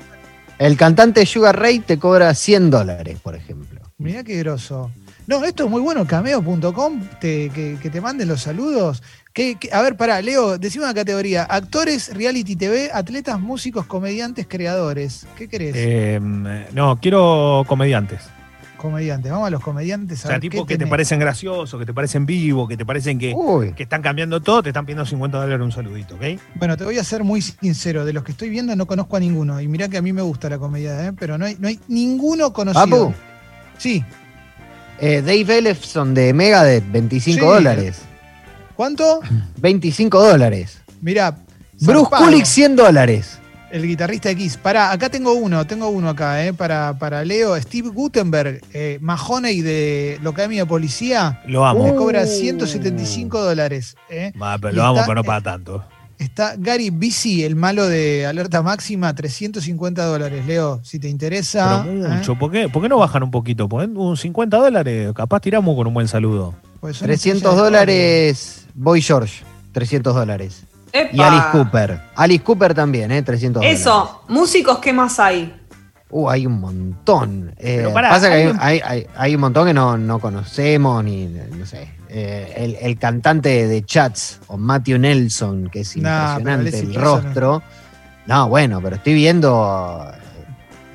El 0.58 0.76
cantante 0.76 1.26
Sugar 1.26 1.58
Ray 1.58 1.80
te 1.80 1.98
cobra 1.98 2.32
100 2.34 2.70
dólares, 2.70 3.18
por 3.20 3.34
ejemplo. 3.34 3.80
Mirá 3.98 4.22
qué 4.22 4.38
groso. 4.38 4.90
No, 5.26 5.44
esto 5.44 5.64
es 5.64 5.70
muy 5.70 5.80
bueno, 5.80 6.06
cameo.com, 6.06 7.02
que, 7.20 7.78
que 7.82 7.90
te 7.90 8.00
manden 8.00 8.28
los 8.28 8.42
saludos. 8.42 9.02
¿Qué- 9.36 9.56
qué- 9.60 9.68
a 9.70 9.82
ver, 9.82 9.98
pará, 9.98 10.22
Leo, 10.22 10.56
decime 10.56 10.84
una 10.86 10.94
categoría. 10.94 11.42
Actores, 11.42 12.14
reality 12.14 12.56
TV, 12.56 12.88
atletas, 12.90 13.38
músicos, 13.38 13.84
comediantes, 13.84 14.46
creadores. 14.48 15.26
¿Qué 15.36 15.46
querés? 15.46 15.74
Eh, 15.76 16.18
no, 16.72 16.96
quiero 16.98 17.62
comediantes. 17.68 18.22
comediantes. 18.78 19.30
Vamos 19.30 19.46
a 19.48 19.50
los 19.50 19.60
comediantes. 19.62 20.20
O 20.20 20.22
A 20.22 20.26
sea, 20.28 20.30
ver, 20.36 20.40
tipo 20.40 20.64
¿qué 20.64 20.74
que 20.74 20.78
te 20.84 20.86
parecen 20.86 21.18
graciosos, 21.20 21.78
que 21.78 21.84
te 21.84 21.92
parecen 21.92 22.24
vivos, 22.24 22.66
que 22.68 22.76
te 22.78 22.86
parecen 22.86 23.18
que, 23.18 23.34
Uy, 23.34 23.72
que 23.72 23.82
están 23.82 24.00
cambiando 24.00 24.40
todo, 24.40 24.62
te 24.62 24.68
están 24.70 24.86
pidiendo 24.86 25.04
50 25.04 25.38
dólares 25.38 25.62
un 25.64 25.72
saludito, 25.72 26.14
¿ok? 26.14 26.22
Bueno, 26.54 26.76
te 26.78 26.84
voy 26.84 26.96
a 26.98 27.04
ser 27.04 27.22
muy 27.24 27.42
sincero. 27.42 28.04
De 28.06 28.12
los 28.14 28.22
que 28.24 28.32
estoy 28.32 28.48
viendo 28.48 28.74
no 28.76 28.86
conozco 28.86 29.16
a 29.16 29.20
ninguno. 29.20 29.60
Y 29.60 29.68
mirá 29.68 29.88
que 29.88 29.96
a 29.98 30.02
mí 30.02 30.12
me 30.14 30.22
gusta 30.22 30.48
la 30.48 30.58
comedia, 30.58 31.06
¿eh? 31.06 31.12
pero 31.18 31.36
no 31.36 31.44
hay, 31.46 31.56
no 31.58 31.68
hay 31.68 31.78
ninguno 31.88 32.52
conocido. 32.54 32.86
Papu, 32.86 33.14
Sí. 33.76 34.02
eh, 35.00 35.20
Dave 35.20 35.58
Ellefson 35.58 36.14
de 36.14 36.32
Megadeth, 36.32 36.84
25 36.90 37.40
Sí. 37.40 37.46
dólares. 37.46 38.02
¿Cuánto? 38.76 39.20
25 39.58 40.22
dólares. 40.22 40.80
Mirá. 41.00 41.36
Bruce 41.80 42.02
zarpado. 42.04 42.24
Kulick, 42.26 42.44
100 42.44 42.76
dólares. 42.76 43.38
El 43.70 43.86
guitarrista 43.86 44.34
Kiss. 44.34 44.56
Pará, 44.56 44.92
acá 44.92 45.08
tengo 45.10 45.32
uno, 45.34 45.66
tengo 45.66 45.88
uno 45.88 46.08
acá, 46.10 46.46
eh, 46.46 46.52
para, 46.52 46.96
para 46.98 47.24
Leo. 47.24 47.60
Steve 47.60 47.88
Gutenberg, 47.88 48.60
eh, 48.72 48.98
Mahoney 49.00 49.60
de 49.60 50.18
la 50.22 50.30
Academia 50.30 50.62
de 50.62 50.66
Policía, 50.66 51.42
Lo 51.46 51.66
amo. 51.66 51.84
me 51.84 51.90
Uh. 51.92 51.96
cobra 51.96 52.26
175 52.26 53.42
dólares. 53.42 53.96
eh. 54.08 54.32
Va, 54.40 54.56
pero 54.58 54.72
y 54.72 54.76
lo 54.76 54.84
amo, 54.84 54.94
está- 54.96 55.06
pero 55.06 55.14
no 55.16 55.24
para 55.24 55.40
tanto. 55.40 55.84
Está 56.18 56.54
Gary 56.56 56.88
Busey, 56.88 57.42
el 57.42 57.56
malo 57.56 57.86
de 57.86 58.24
Alerta 58.24 58.62
Máxima, 58.62 59.14
350 59.14 60.04
dólares. 60.06 60.46
Leo, 60.46 60.80
si 60.82 60.98
te 60.98 61.08
interesa. 61.10 61.82
Pero 61.84 62.06
eh, 62.06 62.08
mucho. 62.08 62.36
¿Por, 62.36 62.50
qué? 62.52 62.68
¿Por 62.70 62.80
qué 62.82 62.88
no 62.88 62.96
bajan 62.98 63.22
un 63.24 63.30
poquito? 63.30 63.68
Ponen 63.68 63.94
un 63.98 64.16
50 64.16 64.56
dólares. 64.56 65.12
Capaz 65.14 65.40
tiramos 65.40 65.76
con 65.76 65.86
un 65.88 65.92
buen 65.92 66.08
saludo. 66.08 66.54
Pues 66.86 66.96
son 66.98 67.06
300 67.06 67.36
estrellas 67.36 67.56
de 67.56 67.62
dólares 67.62 68.66
Boy 68.74 69.02
George, 69.02 69.42
300 69.72 70.14
dólares. 70.14 70.62
Y. 71.12 71.20
Alice 71.20 71.46
Cooper. 71.52 72.00
Alice 72.14 72.42
Cooper 72.44 72.74
también, 72.74 73.10
¿eh? 73.12 73.22
300 73.22 73.60
dólares. 73.60 73.80
Eso, 73.80 74.22
músicos, 74.28 74.78
¿qué 74.78 74.92
más 74.92 75.18
hay? 75.20 75.54
Uh, 76.08 76.30
hay 76.30 76.46
un 76.46 76.60
montón. 76.60 77.52
Eh, 77.58 77.78
Pero 77.78 77.92
pará, 77.92 78.10
pasa 78.10 78.28
que 78.28 78.34
hay 78.34 78.42
hay, 78.44 78.48
un- 78.48 78.58
hay- 78.60 78.80
hay- 78.84 79.06
hay 79.16 79.34
un 79.34 79.40
montón 79.40 79.66
que 79.66 79.74
no, 79.74 79.98
no 79.98 80.18
conocemos, 80.20 81.02
ni 81.04 81.26
no 81.26 81.66
sé. 81.66 81.88
Eh, 82.08 82.54
el, 82.56 82.76
el 82.80 82.98
cantante 82.98 83.66
de 83.66 83.84
Chats, 83.84 84.38
o 84.46 84.56
Matthew 84.56 84.98
Nelson, 84.98 85.68
que 85.70 85.80
es 85.80 85.96
impresionante 85.96 86.78
el 86.78 86.94
rostro. 86.94 87.62
No, 88.26 88.48
bueno, 88.48 88.80
pero 88.80 88.96
estoy 88.96 89.14
viendo. 89.14 90.10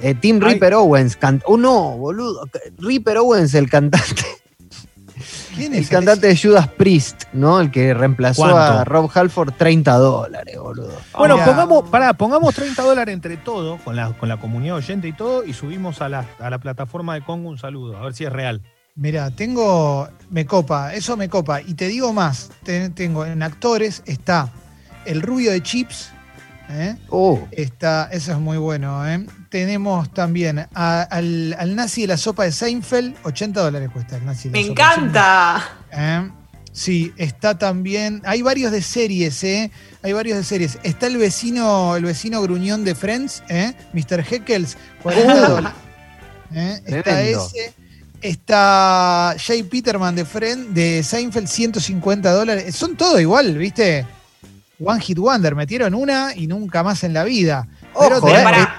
eh, 0.02 0.16
Tim 0.16 0.40
Ay. 0.44 0.54
Ripper 0.54 0.74
Owens. 0.76 1.16
can- 1.18 1.44
oh, 1.46 1.58
no, 1.58 1.98
boludo. 1.98 2.48
Ripper 2.80 3.18
Owens, 3.18 3.54
el 3.54 3.70
cantante. 3.70 4.24
¿Quién 5.56 5.74
El 5.74 5.82
es 5.82 5.90
cantante 5.90 6.28
de 6.28 6.38
Judas 6.38 6.68
Priest, 6.68 7.24
¿no? 7.34 7.60
El 7.60 7.72
que 7.72 7.94
reemplazó 7.94 8.46
a. 8.46 8.84
Rob 8.84 9.10
Halford, 9.14 9.54
30 9.58 9.94
dólares, 9.98 10.58
boludo. 10.60 10.94
Bueno, 11.18 11.38
pongamos, 11.46 11.90
pará, 11.90 12.14
pongamos 12.14 12.54
30 12.56 12.82
dólares 12.82 13.14
entre 13.14 13.38
todos, 13.38 13.82
con 13.82 13.96
la, 13.96 14.14
con 14.14 14.30
la 14.30 14.38
comunidad 14.38 14.76
oyente 14.76 15.08
y 15.08 15.14
todo, 15.14 15.44
y 15.44 15.54
subimos 15.54 16.02
a 16.02 16.10
la, 16.10 16.26
a 16.40 16.50
la 16.50 16.60
plataforma 16.60 17.14
de 17.16 17.22
Congo 17.22 17.50
un 17.50 17.58
saludo, 17.58 17.98
a 17.98 18.02
ver 18.04 18.14
si 18.14 18.24
es 18.26 18.32
real. 18.32 18.62
Mira, 18.96 19.32
tengo, 19.32 20.08
me 20.30 20.46
copa, 20.46 20.94
eso 20.94 21.16
me 21.16 21.30
copa. 21.30 21.62
Y 21.62 21.74
te 21.76 21.88
digo 21.88 22.12
más, 22.14 22.50
te- 22.64 22.90
tengo 22.90 23.26
en 23.26 23.42
actores 23.42 24.04
está 24.06 24.50
el 25.06 25.22
rubio 25.22 25.52
de 25.52 25.64
Chips, 25.64 26.12
¿eh? 26.74 26.98
Uh, 27.10 27.40
está, 27.52 28.10
eso 28.12 28.32
es 28.32 28.38
muy 28.38 28.58
bueno. 28.58 29.08
¿eh? 29.08 29.26
Tenemos 29.50 30.14
también 30.14 30.68
a- 30.74 31.02
al, 31.04 31.56
al 31.60 31.76
nazi 31.76 32.02
de 32.02 32.08
la 32.08 32.18
sopa 32.18 32.44
de 32.44 32.52
Seinfeld, 32.52 33.16
80 33.24 33.62
dólares 33.62 33.90
cuesta 33.92 34.18
el 34.18 34.26
nazi 34.26 34.50
de 34.50 34.58
la 34.58 34.62
Me 34.66 34.72
encanta. 34.72 35.70
¿eh? 35.92 36.30
Sí, 36.74 37.12
está 37.18 37.58
también, 37.58 38.22
hay 38.26 38.42
varios 38.42 38.72
de 38.72 38.82
series, 38.82 39.44
¿eh? 39.44 39.72
Hay 40.04 40.14
varios 40.14 40.38
de 40.38 40.44
series. 40.46 40.80
Está 40.84 41.08
el 41.08 41.18
vecino, 41.18 41.96
el 41.98 42.06
vecino 42.06 42.42
gruñón 42.42 42.86
de 42.86 42.96
Friends, 42.96 43.44
¿eh? 43.50 43.74
Mr. 43.94 44.24
Heckles, 44.30 44.78
40 45.04 45.50
dólares. 45.50 45.78
¿eh? 46.56 46.82
Está 46.86 47.22
ese. 47.24 47.74
Está 48.22 49.36
Jay 49.38 49.64
Peterman 49.64 50.16
de 50.16 50.26
Friend, 50.26 50.70
de 50.74 51.04
Seinfeld, 51.04 51.48
150 51.48 52.32
dólares. 52.32 52.76
Son 52.76 52.96
todo 52.96 53.20
igual, 53.20 53.58
¿viste? 53.58 54.06
One 54.84 55.02
Hit 55.02 55.18
Wonder. 55.20 55.56
Metieron 55.56 55.94
una 55.96 56.34
y 56.36 56.48
nunca 56.48 56.84
más 56.84 57.04
en 57.04 57.14
la 57.14 57.24
vida. 57.24 57.68
Pero 58.00 58.18
Ojo, 58.18 58.28
tenés- 58.28 58.40
eh. 58.40 58.44
Pará, 58.44 58.78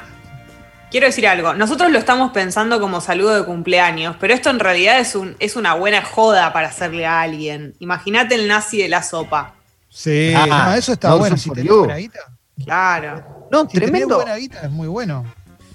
Quiero 0.90 1.06
decir 1.06 1.26
algo, 1.26 1.54
nosotros 1.54 1.90
lo 1.90 1.98
estamos 1.98 2.32
pensando 2.32 2.78
como 2.78 3.00
saludo 3.00 3.34
de 3.34 3.46
cumpleaños, 3.46 4.14
pero 4.20 4.34
esto 4.34 4.50
en 4.50 4.58
realidad 4.58 4.98
es, 4.98 5.14
un, 5.14 5.36
es 5.38 5.56
una 5.56 5.72
buena 5.72 6.02
joda 6.04 6.52
para 6.52 6.68
hacerle 6.68 7.06
a 7.06 7.22
alguien. 7.22 7.74
Imagínate 7.78 8.34
el 8.34 8.46
nazi 8.46 8.76
de 8.76 8.90
la 8.90 9.02
sopa. 9.02 9.54
Sí, 9.88 10.34
Ah, 10.36 10.66
no, 10.68 10.74
eso 10.74 10.92
está 10.92 11.08
no 11.08 11.16
bueno. 11.18 11.38
Si 11.38 11.48
tenés 11.50 11.72
buena 11.72 11.96
guita. 11.96 12.18
Claro. 12.62 13.46
No, 13.50 13.62
Si 13.62 13.68
tenés 13.68 13.88
tremendo. 13.90 14.16
buena 14.16 14.36
guita, 14.36 14.60
es 14.60 14.70
muy 14.70 14.86
bueno. 14.86 15.24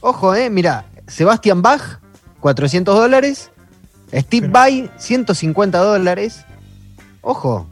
Ojo, 0.02 0.36
eh, 0.36 0.52
mira, 0.52 0.86
Sebastian 1.08 1.64
Bach, 1.64 1.82
400 2.40 2.96
dólares. 2.96 3.50
Steve 4.14 4.42
Pero- 4.48 4.54
Vai, 4.54 4.92
150 4.98 5.80
dólares. 5.80 6.46
Ojo. 7.22 7.68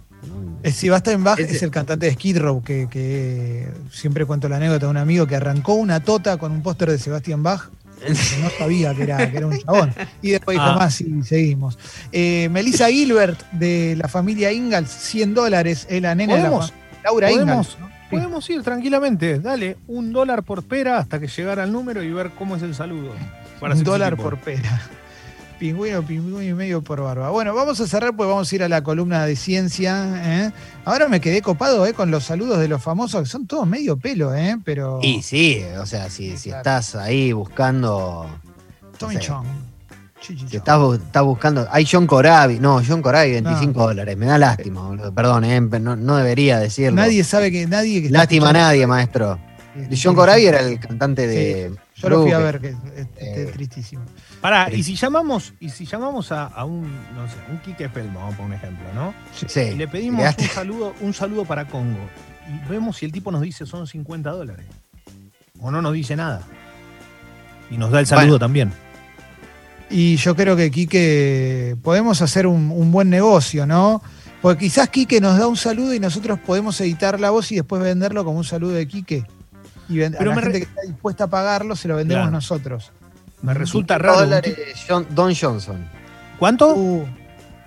Eh, 0.67 0.71
Sebastian 0.71 1.23
Bach 1.23 1.39
Ese- 1.39 1.55
es 1.55 1.63
el 1.63 1.71
cantante 1.71 2.05
de 2.07 2.13
Skid 2.13 2.37
Row, 2.39 2.63
que, 2.63 2.87
que 2.89 3.67
siempre 3.91 4.25
cuento 4.25 4.49
la 4.49 4.57
anécdota 4.57 4.85
de 4.87 4.89
un 4.91 4.97
amigo 4.97 5.27
que 5.27 5.35
arrancó 5.35 5.75
una 5.75 5.99
tota 5.99 6.37
con 6.37 6.51
un 6.51 6.61
póster 6.63 6.89
de 6.91 6.97
Sebastian 6.97 7.43
Bach, 7.43 7.69
que 8.03 8.09
no 8.41 8.49
sabía 8.57 8.93
que 8.93 9.03
era, 9.03 9.29
que 9.31 9.37
era 9.37 9.47
un 9.47 9.57
chabón. 9.59 9.93
Y 10.21 10.31
después 10.31 10.55
dijo 10.55 10.65
Ah. 10.67 10.75
más 10.77 10.99
y 11.01 11.23
seguimos. 11.23 11.77
Eh, 12.11 12.49
Melissa 12.51 12.89
Gilbert, 12.89 13.39
de 13.51 13.95
la 13.97 14.07
familia 14.07 14.51
Ingalls, 14.51 14.89
100 14.89 15.33
dólares, 15.33 15.85
es 15.89 16.01
la 16.01 16.15
nena 16.15 16.33
Laura. 17.03 17.31
Ingalls. 17.31 17.77
Podemos 18.09 18.49
ir 18.49 18.61
tranquilamente, 18.63 19.39
dale, 19.39 19.77
un 19.87 20.13
dólar 20.13 20.43
por 20.43 20.63
pera 20.63 20.97
hasta 20.99 21.19
que 21.19 21.27
llegara 21.27 21.63
el 21.63 21.71
número 21.71 22.01
y 22.03 22.11
ver 22.13 22.31
cómo 22.37 22.55
es 22.55 22.61
el 22.63 22.73
saludo. 22.75 23.11
Para 23.59 23.73
Un 23.75 23.83
dólar 23.83 24.15
por 24.15 24.37
pera. 24.37 24.81
Pingüino, 25.65 26.05
pingüino 26.05 26.43
y 26.43 26.53
medio 26.53 26.83
por 26.83 27.01
barba. 27.01 27.31
Bueno, 27.31 27.55
vamos 27.55 27.79
a 27.79 27.87
cerrar 27.87 28.15
pues 28.15 28.29
vamos 28.29 28.51
a 28.51 28.55
ir 28.55 28.61
a 28.61 28.69
la 28.69 28.83
columna 28.83 29.25
de 29.25 29.35
ciencia. 29.35 30.45
¿eh? 30.45 30.51
Ahora 30.83 31.07
me 31.07 31.19
quedé 31.19 31.41
copado 31.41 31.87
¿eh? 31.87 31.93
con 31.93 32.11
los 32.11 32.23
saludos 32.23 32.59
de 32.59 32.67
los 32.67 32.83
famosos, 32.83 33.23
que 33.23 33.27
son 33.27 33.47
todos 33.47 33.65
medio 33.65 33.97
pelo, 33.97 34.35
¿eh? 34.35 34.57
pero. 34.63 34.99
Y 35.01 35.23
sí, 35.23 35.63
o 35.81 35.87
sea, 35.87 36.11
si, 36.11 36.33
estás 36.33 36.93
ahí 36.93 37.33
buscando. 37.33 38.27
Tommy 38.99 39.15
no 39.15 39.21
sé, 39.21 39.27
Chong. 39.27 39.45
Si 40.21 40.57
estás, 40.57 40.77
bu- 40.77 40.97
estás 40.97 41.23
buscando. 41.23 41.67
Hay 41.71 41.83
John 41.91 42.05
Corabi. 42.05 42.59
No, 42.59 42.79
John 42.87 43.01
Corabi, 43.01 43.31
25 43.31 43.87
dólares. 43.87 44.15
Me 44.17 44.27
da 44.27 44.37
lástima, 44.37 44.87
boludo. 44.87 45.13
Perdón, 45.15 45.45
eh, 45.45 45.61
no, 45.61 45.95
no 45.95 46.17
debería 46.17 46.59
decirlo. 46.59 46.95
Nadie 46.95 47.23
sabe 47.23 47.51
que 47.51 47.65
nadie 47.65 48.03
que 48.03 48.09
Lástima 48.11 48.49
a 48.49 48.53
nadie, 48.53 48.85
maestro. 48.85 49.39
John 49.99 50.13
Corabi 50.13 50.45
era 50.45 50.59
el 50.59 50.79
cantante 50.79 51.25
de. 51.25 51.84
Yo 51.95 52.09
lo 52.09 52.23
fui 52.23 52.31
a 52.33 52.39
ver, 52.39 52.59
que 52.59 52.69
es, 52.69 52.75
es- 52.95 53.07
es 53.17 53.37
Eh. 53.47 53.51
tristísimo. 53.53 54.03
Pará, 54.41 54.69
y 54.71 54.83
si 54.83 54.95
llamamos, 54.95 55.53
y 55.61 55.69
si 55.69 55.85
llamamos 55.85 56.31
a, 56.31 56.45
a 56.47 56.65
un, 56.65 56.83
no 57.15 57.27
sé, 57.27 57.35
un 57.49 57.57
Quique 57.59 57.87
Felmo, 57.89 58.19
vamos 58.19 58.33
a 58.33 58.37
poner 58.37 58.51
un 58.51 58.53
ejemplo, 58.57 58.85
¿no? 58.93 59.13
Sí. 59.47 59.59
Y 59.61 59.75
le 59.75 59.87
pedimos 59.87 60.25
un 60.37 60.45
saludo, 60.47 60.93
un 61.01 61.13
saludo 61.13 61.45
para 61.45 61.65
Congo. 61.67 61.99
Y 62.47 62.69
vemos 62.69 62.97
si 62.97 63.05
el 63.05 63.11
tipo 63.11 63.31
nos 63.31 63.41
dice 63.41 63.65
son 63.65 63.87
50 63.87 64.29
dólares. 64.31 64.65
O 65.61 65.71
no 65.71 65.81
nos 65.81 65.93
dice 65.93 66.15
nada. 66.17 66.41
Y 67.71 67.77
nos 67.77 67.89
da 67.91 68.01
el 68.01 68.05
saludo 68.07 68.25
Bueno. 68.25 68.39
también. 68.39 68.73
Y 69.89 70.17
yo 70.17 70.35
creo 70.35 70.55
que 70.55 70.69
Quique, 70.71 71.77
podemos 71.81 72.21
hacer 72.21 72.45
un, 72.47 72.71
un 72.71 72.91
buen 72.91 73.09
negocio, 73.09 73.65
¿no? 73.65 74.01
Porque 74.41 74.65
quizás 74.65 74.89
Quique 74.89 75.21
nos 75.21 75.37
da 75.39 75.47
un 75.47 75.55
saludo 75.57 75.93
y 75.93 75.99
nosotros 75.99 76.39
podemos 76.39 76.79
editar 76.81 77.19
la 77.19 77.29
voz 77.29 77.51
y 77.51 77.55
después 77.55 77.81
venderlo 77.81 78.25
como 78.25 78.37
un 78.39 78.43
saludo 78.43 78.73
de 78.73 78.87
Quique. 78.87 79.23
Y 79.89 79.97
ven- 79.97 80.15
a 80.15 80.17
Pero 80.17 80.31
la 80.31 80.35
me 80.35 80.41
gente 80.43 80.59
re- 80.59 80.65
que 80.65 80.69
está 80.69 80.81
dispuesta 80.81 81.23
a 81.25 81.27
pagarlo, 81.27 81.75
se 81.75 81.87
lo 81.87 81.95
vendemos 81.95 82.21
Claro. 82.23 82.31
nosotros. 82.31 82.91
Me 83.41 83.53
resulta 83.53 83.95
500 83.97 84.15
raro. 84.15 84.25
dólares, 84.25 84.57
John- 84.87 85.07
Don 85.11 85.33
Johnson. 85.35 85.87
¿Cuánto? 86.39 86.73
Uh, 86.75 87.05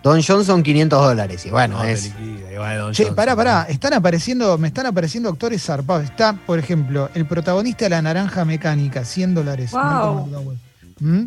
Don 0.02 0.22
Johnson, 0.22 0.62
500 0.62 1.02
dólares. 1.02 1.44
Y 1.46 1.50
bueno, 1.50 1.78
No, 1.78 1.84
es. 1.84 2.12
Don 2.14 2.92
che, 2.92 3.02
Johnson. 3.04 3.14
pará, 3.14 3.36
pará. 3.36 3.66
Están 3.68 3.92
apareciendo, 3.94 4.56
me 4.58 4.68
están 4.68 4.86
apareciendo 4.86 5.28
actores 5.28 5.62
zarpados. 5.62 6.04
Está, 6.04 6.32
por 6.34 6.58
ejemplo, 6.58 7.10
el 7.14 7.26
protagonista 7.26 7.84
de 7.84 7.90
La 7.90 8.02
Naranja 8.02 8.44
Mecánica, 8.44 9.04
100 9.04 9.34
dólares. 9.34 9.70
Wow. 9.72 10.56
¿Mm? 11.00 11.24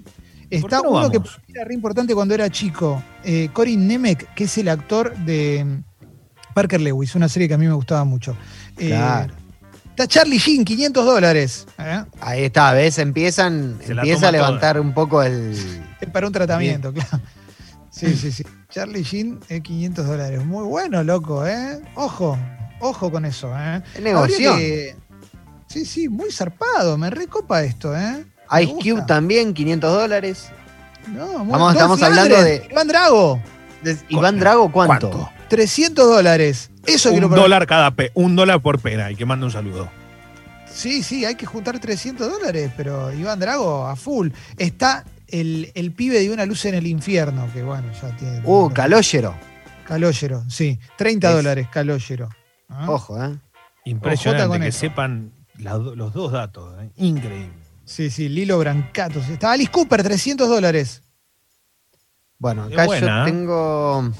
Está 0.49 0.81
no 0.81 0.89
uno 0.91 1.09
que 1.09 1.19
era 1.47 1.63
re 1.63 1.73
importante 1.73 2.13
cuando 2.13 2.33
era 2.33 2.49
chico, 2.49 3.01
eh, 3.23 3.49
Corin 3.53 3.87
Nemec, 3.87 4.33
que 4.33 4.43
es 4.45 4.57
el 4.57 4.67
actor 4.67 5.15
de 5.15 5.63
mm, 5.63 5.83
Parker 6.53 6.81
Lewis, 6.81 7.15
una 7.15 7.29
serie 7.29 7.47
que 7.47 7.53
a 7.53 7.57
mí 7.57 7.67
me 7.67 7.73
gustaba 7.73 8.03
mucho. 8.03 8.35
Eh, 8.77 8.89
Claro. 8.89 9.33
Está 9.91 10.07
Charlie 10.07 10.37
Sheen, 10.37 10.65
500 10.65 11.05
dólares. 11.05 11.67
¿eh? 11.77 12.03
Ahí 12.21 12.43
está, 12.45 12.71
¿ves? 12.73 12.97
Empiezan, 12.97 13.77
Se 13.85 13.91
empieza 13.91 14.29
a 14.29 14.31
levantar 14.31 14.79
un 14.79 14.93
poco 14.93 15.21
el. 15.21 15.51
Es 15.99 16.09
para 16.09 16.27
un 16.27 16.33
tratamiento, 16.33 16.91
claro. 16.93 17.19
Sí, 17.91 18.15
sí, 18.15 18.31
sí. 18.31 18.43
Charlie 18.69 19.03
Sheen, 19.03 19.39
eh, 19.49 19.61
500 19.61 20.07
dólares. 20.07 20.43
Muy 20.45 20.63
bueno, 20.63 21.03
loco, 21.03 21.45
¿eh? 21.45 21.79
Ojo, 21.95 22.37
ojo 22.79 23.11
con 23.11 23.25
eso, 23.25 23.51
¿eh? 23.57 23.81
Negocio. 24.01 24.55
Que- 24.55 24.95
Sí, 25.67 25.85
sí, 25.85 26.09
muy 26.09 26.31
zarpado. 26.31 26.97
Me 26.97 27.09
recopa 27.09 27.63
esto, 27.63 27.95
¿eh? 27.95 28.25
Ice 28.61 28.73
Cube 28.73 29.03
también, 29.07 29.53
500 29.53 29.91
dólares. 29.93 30.47
No, 31.07 31.45
muy- 31.45 31.51
Vamos- 31.51 31.73
estamos 31.73 32.01
hablando 32.01 32.41
de- 32.41 32.67
Iván 32.71 32.87
Drago, 32.87 33.39
Iván 34.09 34.39
Drago, 34.39 34.71
¿cuánto? 34.71 35.09
¿Cuánto? 35.11 35.29
300 35.47 36.07
dólares. 36.09 36.70
Eso 36.85 37.09
Un 37.11 37.19
quiero 37.19 37.29
dólar 37.35 37.67
cada 37.67 37.91
pe 37.91 38.11
un 38.15 38.35
dólar 38.35 38.61
por 38.61 38.79
pena 38.79 39.11
y 39.11 39.15
que 39.15 39.25
mande 39.25 39.45
un 39.45 39.51
saludo. 39.51 39.89
Sí, 40.71 41.03
sí, 41.03 41.25
hay 41.25 41.35
que 41.35 41.45
juntar 41.45 41.79
300 41.79 42.31
dólares, 42.31 42.71
pero 42.77 43.13
Iván 43.13 43.39
Drago 43.39 43.85
a 43.87 43.95
full. 43.95 44.29
Está 44.57 45.05
el, 45.27 45.71
el 45.75 45.91
pibe 45.91 46.19
de 46.19 46.31
una 46.31 46.45
luz 46.45 46.65
en 46.65 46.75
el 46.75 46.87
infierno, 46.87 47.47
que 47.53 47.61
bueno, 47.61 47.91
ya 48.01 48.15
tiene. 48.15 48.41
Uh, 48.45 48.69
Calógero. 48.71 49.35
Calógero, 49.85 50.43
sí. 50.49 50.79
30 50.97 51.29
Es- 51.29 51.35
dólares, 51.35 51.67
Calógero. 51.71 52.29
¿Ah? 52.69 52.89
Ojo, 52.89 53.21
¿eh? 53.23 53.37
Impresionante 53.83 54.47
con 54.47 54.61
que 54.61 54.71
sepan 54.71 55.33
los 55.57 56.13
dos 56.13 56.31
datos. 56.31 56.73
¿eh? 56.81 56.89
Increíble. 56.97 57.51
Sí, 57.83 58.09
sí, 58.09 58.29
Lilo 58.29 58.57
Brancato. 58.57 59.19
Está 59.19 59.51
Alice 59.51 59.69
Cooper, 59.71 60.01
300 60.03 60.47
dólares. 60.47 61.03
Bueno, 62.37 62.63
acá 62.63 62.85
buena, 62.85 63.07
yo 63.07 63.21
¿eh? 63.27 63.31
tengo. 63.31 64.11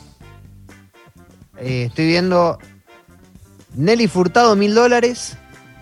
Eh, 1.62 1.86
estoy 1.88 2.08
viendo. 2.08 2.58
Nelly 3.76 4.08
Furtado, 4.08 4.56
1000 4.56 4.76
dólares. 4.76 5.38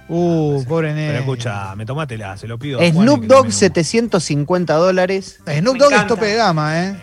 Uh, 0.07 0.63
pobre 0.67 0.93
nene. 0.93 1.07
Pero 1.09 1.19
escucha, 1.19 1.75
me 1.75 1.85
tomátela, 1.85 2.35
se 2.37 2.47
lo 2.47 2.57
pido. 2.57 2.79
a 2.79 2.89
Snoop 2.89 3.25
Dogg, 3.25 3.45
me- 3.47 3.51
750 3.51 4.73
dólares. 4.73 5.39
Snoop 5.45 5.77
Dogg 5.77 5.93
es 5.93 6.07
tope 6.07 6.25
de 6.25 6.35
gama, 6.35 6.83
¿eh? 6.83 6.95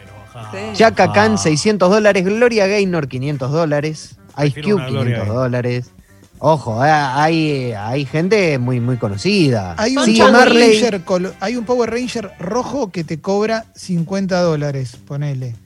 Chaka 0.75 1.13
Khan, 1.13 1.35
ah. 1.35 1.39
600 1.39 1.91
dólares. 1.91 2.25
Gloria 2.25 2.67
Gaynor, 2.67 3.09
500 3.09 3.53
dólares. 3.53 4.17
Ice 4.45 4.61
Cube, 4.61 4.75
una 4.75 4.89
Gloria 4.89 5.15
500 5.15 5.19
Gaynor. 5.19 5.35
dólares. 5.35 5.91
Ojo, 6.39 6.85
eh, 6.85 6.91
hay, 6.91 7.73
hay 7.73 8.05
gente 8.05 8.59
muy, 8.59 8.79
muy 8.81 8.99
conocida. 8.99 9.75
Hay 9.79 9.97
un, 9.97 10.05
Power. 10.05 10.53
Ranger, 10.53 11.03
hay 11.41 11.57
un 11.57 11.65
Power 11.65 11.91
Ranger 11.91 12.33
rojo 12.39 12.91
que 12.91 13.05
te 13.05 13.21
cobra 13.21 13.65
50 13.75 14.41
dólares, 14.43 14.99
ponele. 15.07 15.57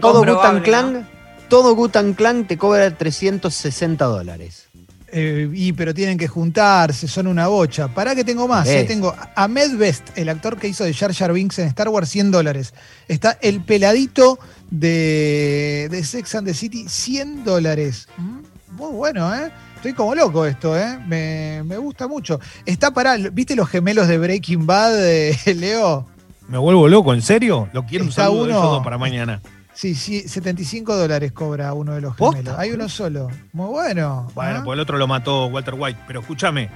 Todo 0.00 0.24
Gutan 0.24 0.60
Clan, 0.60 1.08
todo 1.50 1.74
Gutan 1.74 2.14
Clan 2.14 2.46
te 2.46 2.56
cobra 2.56 2.96
360 2.96 4.06
dólares. 4.06 4.68
Eh, 5.12 5.50
y 5.52 5.72
pero 5.72 5.92
tienen 5.92 6.16
que 6.16 6.28
juntarse, 6.28 7.08
son 7.08 7.26
una 7.26 7.48
bocha. 7.48 7.88
Pará 7.88 8.14
que 8.14 8.22
tengo 8.24 8.46
más. 8.48 8.66
eh. 8.68 8.84
Tengo 8.86 9.08
a 9.10 9.32
Ahmed 9.44 9.76
Best, 9.76 10.16
el 10.16 10.28
actor 10.28 10.56
que 10.56 10.68
hizo 10.68 10.84
de 10.84 10.94
Jar 10.94 11.12
Jar 11.12 11.32
Binks 11.32 11.58
en 11.58 11.66
Star 11.66 11.88
Wars, 11.88 12.08
100 12.08 12.30
dólares. 12.30 12.72
Está 13.08 13.36
el 13.42 13.60
peladito 13.60 14.38
de, 14.70 15.88
de 15.90 16.04
Sex 16.04 16.34
and 16.36 16.46
the 16.46 16.54
City, 16.54 16.86
100 16.88 17.44
dólares. 17.44 18.06
Mm, 18.16 18.38
Muy 18.76 18.92
bueno, 18.92 19.34
¿eh? 19.34 19.50
Estoy 19.76 19.94
como 19.94 20.14
loco 20.14 20.46
esto, 20.46 20.78
¿eh? 20.78 20.98
Me, 21.08 21.62
me 21.64 21.76
gusta 21.78 22.06
mucho. 22.06 22.38
Está 22.64 22.92
para, 22.92 23.16
¿viste 23.16 23.56
los 23.56 23.68
gemelos 23.68 24.06
de 24.08 24.16
Breaking 24.18 24.64
Bad, 24.66 24.94
eh, 25.08 25.36
Leo? 25.56 26.06
Me 26.48 26.58
vuelvo 26.58 26.86
loco, 26.88 27.12
¿en 27.14 27.22
serio? 27.22 27.68
Lo 27.72 27.84
quiero 27.84 28.04
un 28.04 28.10
Está 28.10 28.24
saludo 28.24 28.44
de 28.44 28.50
uno- 28.52 28.58
ellos 28.60 28.70
dos 28.72 28.84
para 28.84 28.96
mañana. 28.98 29.40
Sí, 29.80 29.94
sí, 29.94 30.28
75 30.28 30.94
dólares 30.94 31.32
cobra 31.32 31.72
uno 31.72 31.94
de 31.94 32.02
los 32.02 32.14
¿Posta? 32.14 32.36
gemelos. 32.38 32.58
Hay 32.58 32.70
uno 32.72 32.88
solo. 32.90 33.28
Muy 33.54 33.68
bueno. 33.68 34.30
Bueno, 34.34 34.58
¿ah? 34.58 34.62
pues 34.62 34.74
el 34.76 34.80
otro 34.80 34.98
lo 34.98 35.06
mató 35.06 35.46
Walter 35.46 35.72
White. 35.74 36.00
Pero 36.06 36.20
escúchame, 36.20 36.68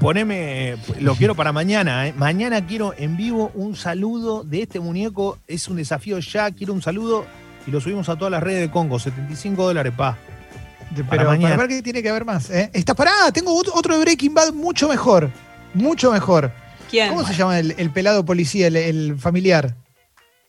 poneme, 0.00 0.76
lo 1.00 1.14
quiero 1.14 1.34
para 1.34 1.52
mañana. 1.52 2.06
¿eh? 2.08 2.14
Mañana 2.16 2.66
quiero 2.66 2.94
en 2.96 3.18
vivo 3.18 3.50
un 3.54 3.76
saludo 3.76 4.44
de 4.44 4.62
este 4.62 4.80
muñeco. 4.80 5.38
Es 5.46 5.68
un 5.68 5.76
desafío 5.76 6.18
ya, 6.20 6.50
quiero 6.50 6.72
un 6.72 6.80
saludo 6.80 7.26
y 7.66 7.70
lo 7.70 7.80
subimos 7.82 8.08
a 8.08 8.16
todas 8.16 8.30
las 8.32 8.42
redes 8.42 8.60
de 8.60 8.70
Congo. 8.70 8.98
75 8.98 9.62
dólares, 9.66 9.92
pa. 9.94 10.12
Para 10.16 10.94
Pero 10.94 11.06
para, 11.06 11.24
mañana. 11.24 11.56
ver 11.56 11.68
que 11.68 11.82
tiene 11.82 12.02
que 12.02 12.08
haber 12.08 12.24
más. 12.24 12.48
¿eh? 12.48 12.70
Está 12.72 12.94
pará, 12.94 13.12
tengo 13.30 13.52
ot- 13.62 13.70
otro 13.74 13.94
de 13.94 14.00
Breaking 14.00 14.32
Bad 14.32 14.54
mucho 14.54 14.88
mejor. 14.88 15.30
Mucho 15.74 16.10
mejor. 16.12 16.50
¿Quién? 16.90 17.10
¿Cómo 17.10 17.26
se 17.26 17.34
llama 17.34 17.58
el, 17.58 17.74
el 17.76 17.90
pelado 17.90 18.24
policía, 18.24 18.68
el, 18.68 18.76
el 18.76 19.18
familiar? 19.18 19.74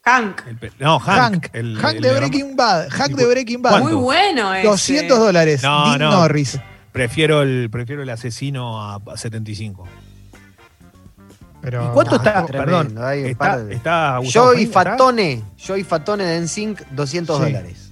Hank. 0.09 0.41
El 0.47 0.71
no, 0.79 0.99
Hank. 0.99 1.19
Hank. 1.19 1.49
el- 1.53 1.77
Hank 1.77 1.95
el 1.95 2.01
de 2.01 2.13
Breaking 2.13 2.55
Bad. 2.55 2.89
Hank 2.89 3.11
de 3.15 3.21
¿Y 3.21 3.25
cu- 3.25 3.31
Breaking 3.31 3.61
Bad. 3.61 3.71
cuánto? 3.71 3.89
Muy 3.89 3.95
bueno 4.03 4.53
ese. 4.53 4.67
200 4.67 5.19
dólares. 5.19 5.63
No, 5.63 5.85
Dean 5.85 5.99
no. 5.99 6.11
Norris. 6.11 6.59
Prefiero 6.91 7.41
el, 7.43 7.69
prefiero 7.71 8.01
el 8.03 8.09
asesino 8.09 8.81
a, 8.81 8.95
a 8.95 9.17
75. 9.17 9.87
Pero, 11.61 11.85
¿Y 11.85 11.93
cuánto 11.93 12.11
no, 12.11 12.17
está? 12.17 12.45
tremendo, 12.45 12.77
Perdón. 12.77 13.03
hay 13.05 13.19
un 13.23 13.29
Está, 13.31 13.57
de- 13.57 13.75
está 13.75 14.19
Joey. 14.33 14.65
Fatone, 14.67 15.43
Joey 15.65 15.83
Fatone 15.83 16.23
de 16.23 16.37
NSYNC, 16.41 16.81
200 16.91 17.37
Sí. 17.37 17.43
dólares. 17.43 17.91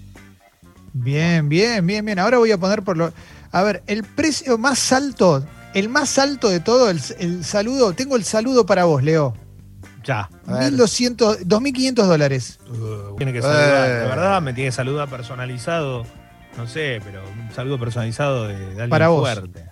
Bien, 0.94 1.48
bien, 1.50 1.86
bien, 1.86 2.06
bien. 2.06 2.18
Ahora 2.18 2.38
voy 2.38 2.52
a 2.52 2.58
poner 2.58 2.82
por 2.82 2.98
lo. 2.98 3.12
A 3.52 3.62
ver, 3.64 3.84
el 3.88 4.04
precio 4.04 4.58
más 4.58 4.92
alto 4.94 5.46
el 5.74 5.90
más 5.90 6.18
alto 6.18 6.50
de 6.50 6.60
todo, 6.60 6.90
el, 6.90 7.00
el 7.20 7.44
saludo, 7.44 7.94
tengo 7.94 8.16
el 8.16 8.24
saludo 8.24 8.66
para 8.66 8.86
vos, 8.86 9.04
Leo. 9.04 9.36
Ya. 10.08 10.30
A 10.48 10.54
ver. 10.54 10.72
1200, 10.72 11.40
2500 11.48 12.08
dólares. 12.08 12.60
Uh, 12.70 13.16
tiene 13.18 13.34
que 13.34 13.42
saludar, 13.42 13.90
Eh. 13.90 13.94
de 13.94 14.08
verdad, 14.08 14.42
me 14.42 14.54
tiene 14.54 14.70
que 14.70 14.76
saludar 14.76 15.10
personalizado. 15.10 16.06
No 16.58 16.66
sé, 16.66 17.02
pero 17.04 17.22
un 17.30 17.54
saludo 17.54 17.78
personalizado 17.78 18.48
de, 18.48 18.58
de 18.58 18.66
alguien 18.72 18.90
Para 18.90 19.10
vos. 19.10 19.20
fuerte. 19.20 19.66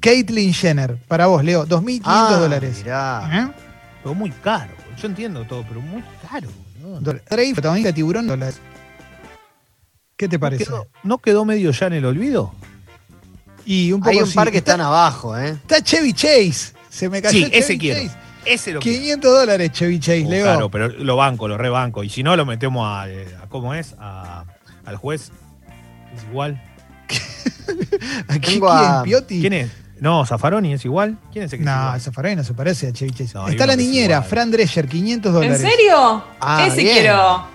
Caitlyn 0.00 0.52
Jenner, 0.52 0.96
para 1.08 1.26
vos, 1.26 1.42
Leo, 1.42 1.64
2500 1.66 2.12
Ah, 2.12 2.36
dólares. 2.38 2.78
mirá. 2.82 3.30
¿Eh? 3.32 3.62
Pero 4.02 4.14
muy 4.14 4.30
caro. 4.30 4.72
Yo 5.00 5.06
entiendo 5.08 5.44
todo, 5.44 5.64
pero 5.68 5.80
muy 5.80 6.02
caro. 6.28 6.48
¿no? 6.82 7.00
Drake, 7.00 7.52
protagonista 7.54 7.88
de 7.88 7.92
Tiburón, 7.92 8.26
dólares. 8.26 8.60
¿Qué 10.16 10.28
te 10.28 10.36
¿No 10.36 10.40
parece? 10.40 10.64
quedó, 10.64 10.86
¿No 11.02 11.18
quedó 11.18 11.44
medio 11.44 11.70
ya 11.70 11.86
en 11.86 11.92
el 11.94 12.04
olvido? 12.06 12.52
Y 13.64 13.92
un 13.92 14.00
poco 14.00 14.10
Hay 14.10 14.18
un 14.18 14.26
sí. 14.28 14.34
par 14.34 14.50
que 14.50 14.58
está, 14.58 14.72
están 14.72 14.86
abajo, 14.86 15.36
¿eh? 15.38 15.50
está 15.50 15.82
Chevy 15.82 16.12
Chase. 16.12 16.72
Se 16.88 17.08
me 17.08 17.20
cayó 17.20 17.32
Sí, 17.38 17.44
Chevy 17.44 17.56
ese 17.58 17.78
quiero. 17.78 18.02
Chase. 18.02 18.16
Ese 18.46 18.72
lo 18.72 18.80
quiero. 18.80 18.98
500 19.00 19.32
dólares, 19.40 19.72
Chevy 19.72 19.98
Chase, 20.00 20.24
Oh, 20.26 20.30
Leo. 20.30 20.44
Claro, 20.44 20.70
pero 20.70 20.88
lo 20.88 21.16
banco, 21.16 21.48
lo 21.48 21.58
rebanco. 21.58 22.04
Y 22.04 22.08
si 22.10 22.22
no, 22.22 22.36
lo 22.36 22.46
metemos 22.46 22.86
a, 22.86 23.02
a- 23.02 23.48
¿cómo 23.48 23.74
es? 23.74 23.94
A- 23.98 24.44
al 24.84 24.96
juez. 24.96 25.30
Es 26.16 26.24
igual. 26.30 26.62
¿A 28.28 28.38
quién, 28.38 28.40
Tengo 28.40 28.70
a- 28.70 29.02
Piotti? 29.02 29.40
¿Quién 29.40 29.52
es? 29.52 29.70
No, 29.98 30.24
Zafaroni 30.26 30.74
es 30.74 30.84
igual. 30.84 31.18
¿Quién 31.32 31.44
es 31.44 31.48
ese 31.48 31.56
que 31.58 31.62
es 31.62 31.66
No, 31.66 31.94
esa 31.94 32.12
Ferrari 32.12 32.36
no 32.36 32.44
se 32.44 32.52
parece 32.54 32.86
a 32.88 32.92
Chevy 32.92 33.12
Chase. 33.12 33.32
No, 33.34 33.48
Está 33.48 33.66
la 33.66 33.72
es 33.72 33.78
niñera. 33.78 34.22
Fran 34.22 34.50
Drescher, 34.50 34.86
500 34.88 35.28
¿En 35.30 35.34
dólares. 35.34 35.60
serio? 35.60 36.22
Ah, 36.40 36.66
Ese 36.68 36.82
bien. 36.82 36.98
quiero. 36.98 37.46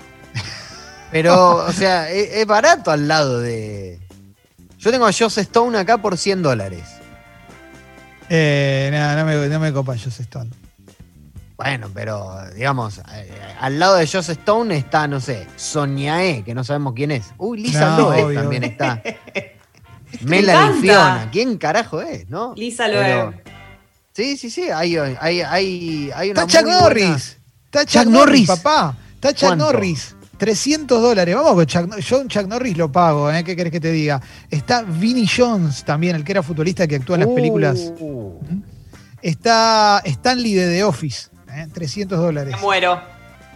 Pero, 1.11 1.55
o 1.57 1.71
sea, 1.71 2.09
es, 2.09 2.31
es 2.33 2.45
barato 2.47 2.89
al 2.89 3.07
lado 3.07 3.39
de. 3.39 3.99
Yo 4.79 4.91
tengo 4.91 5.05
a 5.05 5.11
Joss 5.13 5.37
Stone 5.37 5.77
acá 5.77 5.99
por 5.99 6.17
100 6.17 6.41
dólares. 6.41 6.83
Eh, 8.29 8.89
no, 8.91 9.15
no 9.17 9.25
me, 9.25 9.47
no 9.49 9.59
me 9.59 9.71
copa 9.73 9.93
Joss 9.97 10.19
Stone. 10.21 10.49
Bueno, 11.63 11.89
pero 11.93 12.35
digamos, 12.55 12.99
eh, 13.13 13.29
al 13.59 13.77
lado 13.79 13.95
de 13.95 14.07
Joss 14.07 14.29
Stone 14.29 14.75
está, 14.75 15.07
no 15.07 15.19
sé, 15.19 15.47
Sonia 15.55 16.23
E, 16.25 16.43
que 16.43 16.53
no 16.55 16.63
sabemos 16.63 16.93
quién 16.95 17.11
es. 17.11 17.25
Uy, 17.37 17.61
Lisa 17.61 17.91
No, 17.97 18.09
Loeb 18.09 18.25
obvio. 18.25 18.41
también 18.41 18.63
está. 18.63 19.01
Melanie 20.21 20.61
encanta. 20.67 20.81
Fiona, 20.81 21.29
¿quién 21.31 21.57
carajo 21.57 22.01
es, 22.01 22.27
no? 22.29 22.53
Lisa 22.55 22.85
Pero- 22.87 23.25
Loeb. 23.31 23.41
Sí, 24.13 24.35
sí, 24.37 24.49
sí, 24.49 24.63
hay, 24.69 24.97
hay, 24.97 25.41
hay, 25.41 26.11
hay 26.13 26.31
una 26.31 26.41
Está 26.43 26.59
Chuck 26.59 26.69
Norris. 26.69 27.37
Está 27.65 27.85
Chuck, 27.85 28.05
Norris, 28.11 28.47
papá. 28.47 28.97
Está 29.15 29.33
Chuck. 29.33 29.55
Norris. 29.55 30.15
300 30.37 31.01
dólares. 31.01 31.33
Vamos 31.33 31.53
con 31.53 31.65
Chuck 31.65 31.87
Norris. 31.87 32.05
Yo 32.09 32.19
un 32.19 32.27
Chuck 32.27 32.45
Norris 32.47 32.75
lo 32.75 32.91
pago, 32.91 33.31
¿eh? 33.31 33.41
¿Qué 33.45 33.55
querés 33.55 33.71
que 33.71 33.79
te 33.79 33.91
diga? 33.91 34.19
Está 34.49 34.81
Vinnie 34.81 35.25
Jones 35.33 35.85
también, 35.85 36.17
el 36.17 36.25
que 36.25 36.33
era 36.33 36.43
futbolista 36.43 36.85
que 36.87 36.97
actúa 36.97 37.15
en 37.15 37.19
las 37.21 37.29
Uh, 37.29 37.35
películas. 37.35 37.93
Está 39.21 40.01
Stanley 40.03 40.53
de 40.55 40.67
The 40.75 40.83
Office. 40.83 41.29
¿Eh? 41.59 41.67
300 41.73 42.17
dólares. 42.19 42.55
Me 42.55 42.61
muero. 42.61 42.99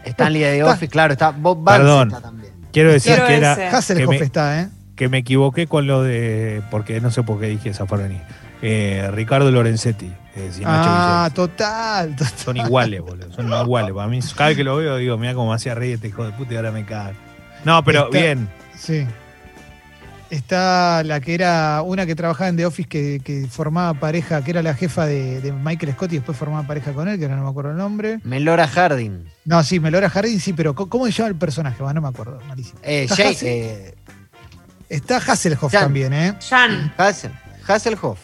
Stanley 0.06 0.42
de 0.44 0.64
Office, 0.64 0.88
claro, 0.90 1.14
está 1.14 1.32
Bob 1.32 1.64
Vance 1.64 1.82
Perdón. 1.82 2.08
está 2.10 2.22
también. 2.22 2.54
Quiero 2.72 2.92
decir 2.92 3.14
Quiero 3.14 3.28
que, 3.28 3.36
era, 3.38 3.54
ese. 3.54 3.68
Hasselhoff 3.68 4.12
que 4.12 4.20
me- 4.20 4.26
está, 4.26 4.62
¿eh? 4.62 4.70
que 4.96 5.10
me 5.10 5.18
equivoqué 5.20 5.68
con 5.68 5.88
lo 5.88 6.04
de. 6.04 6.62
Porque 6.70 7.02
no 7.02 7.10
sé 7.12 7.24
por 7.24 7.40
qué 7.40 7.48
dije 7.48 7.74
Zafaroni. 7.74 8.20
Eh, 8.62 9.10
Ricardo 9.14 9.50
Lorenzetti. 9.52 10.12
eh, 10.36 10.52
Ah, 10.66 11.30
total. 11.34 12.16
Son 12.38 12.56
iguales, 12.58 13.02
boludo. 13.02 13.32
Son 13.34 13.48
iguales. 13.52 13.94
Para 13.94 14.08
mí, 14.08 14.20
cada 14.36 14.50
vez 14.50 14.58
que 14.58 14.64
lo 14.64 14.76
veo, 14.78 14.98
digo, 14.98 15.18
mira 15.18 15.34
cómo 15.34 15.50
me 15.50 15.56
hacía 15.56 15.74
reír 15.76 15.96
este 15.96 16.08
hijo 16.10 16.24
de 16.26 16.32
puta 16.34 16.54
y 16.54 16.58
ahora 16.58 16.72
me 16.72 16.86
cago. 16.86 17.12
No, 17.64 17.84
pero 17.84 18.06
Está- 18.06 18.18
bien. 18.18 18.48
Sí. 18.78 19.06
Está 20.32 21.04
la 21.04 21.20
que 21.22 21.36
era 21.36 21.82
una 21.84 22.06
que 22.08 22.16
trabajaba 22.16 22.50
en 22.50 22.58
The 22.58 22.66
Office 22.66 22.90
que, 22.90 23.22
que 23.24 23.48
formaba 23.48 23.94
pareja, 24.00 24.44
que 24.44 24.52
era 24.52 24.64
la 24.64 24.74
jefa 24.74 25.06
de, 25.06 25.40
de 25.40 25.52
Michael 25.52 25.94
Scott 25.94 26.12
y 26.14 26.16
después 26.16 26.36
formaba 26.38 26.66
pareja 26.66 26.94
con 26.94 27.08
él, 27.08 27.18
que 27.20 27.26
ahora 27.26 27.38
no 27.38 27.44
me 27.44 27.50
acuerdo 27.50 27.72
el 27.72 27.78
nombre. 27.78 28.20
Melora 28.24 28.68
Harding. 28.68 29.26
No, 29.46 29.64
sí, 29.64 29.80
Melora 29.80 30.10
Jardín, 30.10 30.40
sí, 30.40 30.54
pero 30.54 30.74
¿cómo 30.74 31.06
se 31.06 31.12
llama 31.12 31.30
el 31.30 31.36
personaje? 31.36 31.82
No 31.82 32.02
me 32.02 32.08
acuerdo, 32.08 32.40
malísimo. 32.48 32.80
Eh, 32.82 33.04
Está 33.04 33.16
Jay- 33.16 33.34
Hassel- 33.36 33.48
eh, 33.48 33.96
Está 34.90 35.18
Hasselhoff 35.18 35.72
Jan. 35.72 35.82
también, 35.84 36.12
¿eh? 36.14 36.34
Jan. 36.50 36.92
Hassel- 36.98 37.32
Hasselhoff. 37.68 38.20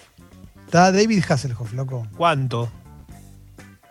Está 0.65 0.91
David 0.91 1.23
Hasselhoff, 1.29 1.71
loco. 1.73 2.07
¿Cuánto? 2.17 2.71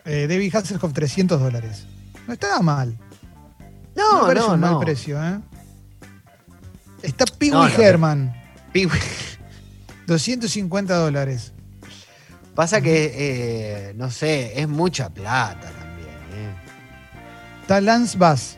Eh, 0.04 0.26
David 0.28 0.54
Hasselhoff, 0.56 0.92
300 0.92 1.40
dólares. 1.40 1.86
No 2.26 2.32
estaba 2.34 2.60
mal. 2.60 2.96
No, 3.96 4.26
No, 4.28 4.34
no, 4.34 4.52
un 4.54 4.60
mal 4.60 4.70
no. 4.72 4.80
precio, 4.80 5.22
¿eh? 5.22 5.38
Está 7.02 7.24
Pee 7.26 7.50
Wee 7.50 7.56
no, 7.56 7.68
no. 7.68 7.82
Herman, 7.82 8.34
Pi- 8.72 8.88
250 10.06 10.94
dólares. 10.96 11.52
Pasa 12.54 12.80
que, 12.80 13.12
eh, 13.14 13.94
no 13.96 14.10
sé, 14.10 14.60
es 14.60 14.68
mucha 14.68 15.08
plata 15.08 15.70
también. 15.70 16.08
eh. 16.34 16.54
Está 17.62 17.80
Lance 17.80 18.18
Bass. 18.18 18.56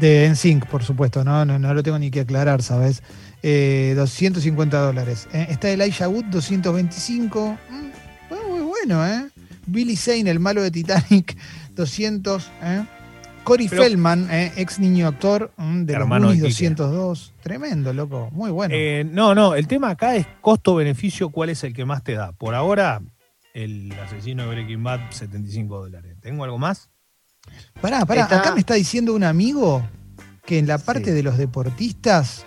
De 0.00 0.28
NSYNC, 0.28 0.66
por 0.66 0.82
supuesto, 0.84 1.24
no, 1.24 1.44
no, 1.46 1.58
no 1.58 1.72
lo 1.72 1.82
tengo 1.82 1.98
ni 1.98 2.10
que 2.10 2.20
aclarar, 2.20 2.62
¿sabes? 2.62 3.02
Eh, 3.42 3.94
250 3.96 4.78
dólares. 4.78 5.26
Eh, 5.32 5.46
está 5.50 5.70
Elijah 5.70 6.08
Wood, 6.08 6.24
225. 6.26 7.58
Mm, 7.70 8.44
muy 8.50 8.60
bueno, 8.60 9.06
¿eh? 9.06 9.28
Billy 9.66 9.96
Zane, 9.96 10.28
el 10.30 10.38
malo 10.40 10.62
de 10.62 10.70
Titanic, 10.70 11.36
200. 11.74 12.50
¿eh? 12.62 12.84
Corey 13.46 13.68
Pero- 13.68 13.82
Feldman, 13.84 14.28
eh, 14.30 14.52
ex 14.56 14.80
niño 14.80 15.06
actor 15.06 15.52
mm, 15.56 15.84
de 15.84 15.92
Hermano 15.94 16.26
los 16.26 16.34
de 16.34 16.40
Goonies, 16.40 16.56
Quique. 16.58 16.70
202. 16.74 17.32
Tremendo, 17.42 17.92
loco. 17.92 18.28
Muy 18.32 18.50
bueno. 18.50 18.74
Eh, 18.76 19.04
no, 19.08 19.34
no, 19.36 19.54
el 19.54 19.68
tema 19.68 19.90
acá 19.90 20.16
es 20.16 20.26
costo-beneficio, 20.40 21.30
¿cuál 21.30 21.50
es 21.50 21.62
el 21.62 21.72
que 21.72 21.84
más 21.84 22.02
te 22.02 22.14
da? 22.14 22.32
Por 22.32 22.56
ahora, 22.56 23.00
el 23.54 23.92
asesino 24.04 24.42
de 24.42 24.48
Breaking 24.50 24.82
Bad, 24.82 25.10
75 25.10 25.78
dólares. 25.78 26.16
¿Tengo 26.20 26.42
algo 26.44 26.58
más? 26.58 26.90
Pará, 27.80 28.04
pará. 28.04 28.22
está- 28.22 28.40
Acá 28.40 28.52
me 28.52 28.58
está 28.60 28.74
diciendo 28.74 29.14
un 29.14 29.22
amigo 29.22 29.86
que 30.44 30.58
en 30.58 30.66
la 30.66 30.78
parte 30.78 31.06
Sí. 31.06 31.10
de 31.12 31.22
los 31.22 31.38
deportistas. 31.38 32.44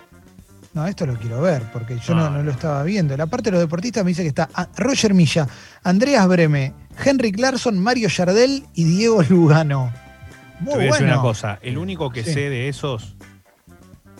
No, 0.74 0.86
esto 0.86 1.04
lo 1.06 1.16
quiero 1.18 1.40
ver, 1.40 1.62
porque 1.72 1.98
yo 1.98 2.14
no, 2.14 2.28
No, 2.30 2.42
lo 2.42 2.50
estaba 2.52 2.82
viendo. 2.84 3.16
La 3.16 3.26
parte 3.26 3.50
de 3.50 3.52
los 3.52 3.60
deportistas 3.60 4.04
me 4.04 4.10
dice 4.10 4.22
que 4.22 4.28
está 4.28 4.48
ah, 4.54 4.68
Roger 4.76 5.14
Milla, 5.14 5.48
Andreas 5.82 6.28
Breme, 6.28 6.74
Henrik 7.04 7.38
Larsson, 7.40 7.78
Mario 7.78 8.08
Yardel 8.08 8.64
y 8.74 8.84
Diego 8.84 9.22
Lugano. 9.28 9.92
Muy 10.60 10.72
Te 10.72 10.76
voy 10.76 10.82
a 10.82 10.86
decir 10.86 11.00
bueno. 11.06 11.12
una 11.14 11.22
cosa. 11.22 11.58
El 11.62 11.78
único 11.78 12.10
que 12.10 12.22
Sí. 12.24 12.32
sé 12.34 12.50
de 12.50 12.68
esos, 12.68 13.16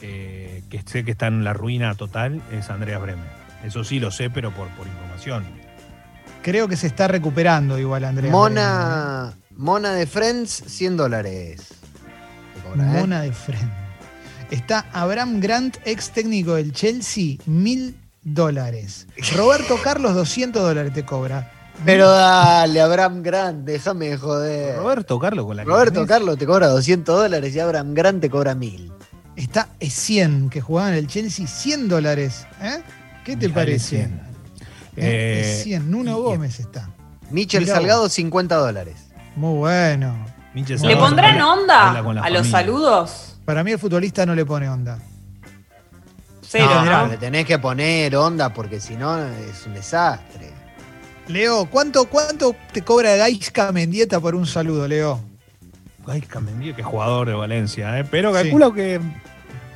eh, 0.02 0.62
que 0.70 0.82
sé 0.84 1.04
que 1.04 1.10
está 1.12 1.26
en 1.26 1.44
la 1.44 1.52
ruina 1.52 1.94
total, 1.94 2.40
es 2.52 2.70
Andreas 2.70 3.00
Bremen. 3.02 3.24
Eso 3.64 3.84
sí 3.84 4.00
lo 4.00 4.10
sé, 4.10 4.30
pero 4.30 4.50
por, 4.52 4.68
por 4.70 4.86
información. 4.86 5.44
Creo 6.42 6.68
que 6.68 6.76
se 6.76 6.86
está 6.86 7.06
recuperando 7.08 7.78
igual 7.78 8.04
Andreas. 8.04 8.32
Mona, 8.32 9.34
Mona 9.56 9.92
de 9.92 10.06
Friends, 10.06 10.50
100 10.66 10.96
dólares. 10.96 11.74
Cobra. 12.64 12.84
¿eh? 12.84 13.00
Mona 13.00 13.20
de 13.22 13.32
frente. 13.32 13.66
Está 14.50 14.86
Abraham 14.92 15.40
Grant, 15.40 15.76
ex 15.84 16.10
técnico 16.10 16.54
del 16.54 16.72
Chelsea, 16.72 17.36
mil 17.46 17.96
dólares. 18.22 19.06
Roberto 19.36 19.76
Carlos, 19.82 20.14
200 20.14 20.62
dólares 20.62 20.92
te 20.94 21.04
cobra. 21.04 21.52
Pero 21.84 22.10
dale, 22.10 22.80
Abraham 22.80 23.22
Grant, 23.22 23.64
déjame 23.64 24.08
de 24.10 24.18
joder. 24.18 24.76
Roberto 24.76 25.18
Carlos 25.18 25.46
con 25.46 25.56
la 25.56 25.64
Roberto. 25.64 26.06
Carlos 26.06 26.36
te 26.38 26.46
cobra 26.46 26.66
200 26.68 27.16
dólares 27.22 27.54
y 27.54 27.60
Abraham 27.60 27.94
Grant 27.94 28.20
te 28.20 28.28
cobra 28.30 28.54
1000. 28.54 28.92
Está 29.36 29.68
100 29.80 30.50
que 30.50 30.60
jugaba 30.60 30.90
en 30.90 30.96
el 30.96 31.06
Chelsea, 31.06 31.46
100 31.46 31.88
dólares. 31.88 32.46
¿eh? 32.60 32.82
¿Qué 33.24 33.32
te 33.36 33.48
Mijael 33.48 33.52
parece? 33.52 33.96
Essien. 33.96 34.20
¿Eh? 34.96 35.60
Eh, 35.60 35.60
100. 35.64 35.90
Nuno 35.90 36.10
y- 36.18 36.22
Gómez 36.22 36.60
está. 36.60 36.90
Michel 37.30 37.62
Mirá 37.62 37.74
Salgado, 37.76 38.08
50 38.08 38.56
dólares. 38.56 38.96
Muy 39.36 39.56
bueno. 39.58 40.26
Minche 40.52 40.74
¿Le 40.74 40.78
¿Le 40.80 40.82
Salgado 40.82 41.06
pondrán 41.06 41.30
habla- 41.40 41.52
onda 41.52 41.98
habla 41.98 42.22
a 42.22 42.30
los 42.30 42.46
saludos? 42.48 43.36
Para 43.44 43.64
mí 43.64 43.70
el 43.72 43.78
futbolista 43.78 44.26
no 44.26 44.34
le 44.34 44.44
pone 44.44 44.68
onda. 44.68 44.98
Cero, 46.42 46.66
no, 46.84 46.84
¿no? 46.84 47.06
le 47.06 47.16
tenés 47.16 47.46
que 47.46 47.58
poner 47.60 48.14
onda 48.16 48.52
porque 48.52 48.80
si 48.80 48.96
no 48.96 49.16
es 49.24 49.64
un 49.66 49.74
desastre. 49.74 50.49
Leo, 51.30 51.66
¿cuánto, 51.66 52.06
cuánto 52.06 52.54
te 52.72 52.82
cobra 52.82 53.14
Gaisca 53.16 53.70
Mendieta 53.72 54.18
por 54.20 54.34
un 54.34 54.46
saludo, 54.46 54.88
Leo? 54.88 55.20
Ay, 56.06 56.22
Camendier, 56.22 56.74
que 56.74 56.82
jugador 56.82 57.28
de 57.28 57.34
Valencia, 57.34 57.98
¿eh? 58.00 58.04
pero 58.10 58.30
Sí. 58.34 58.42
calculo 58.42 58.72
que 58.72 59.00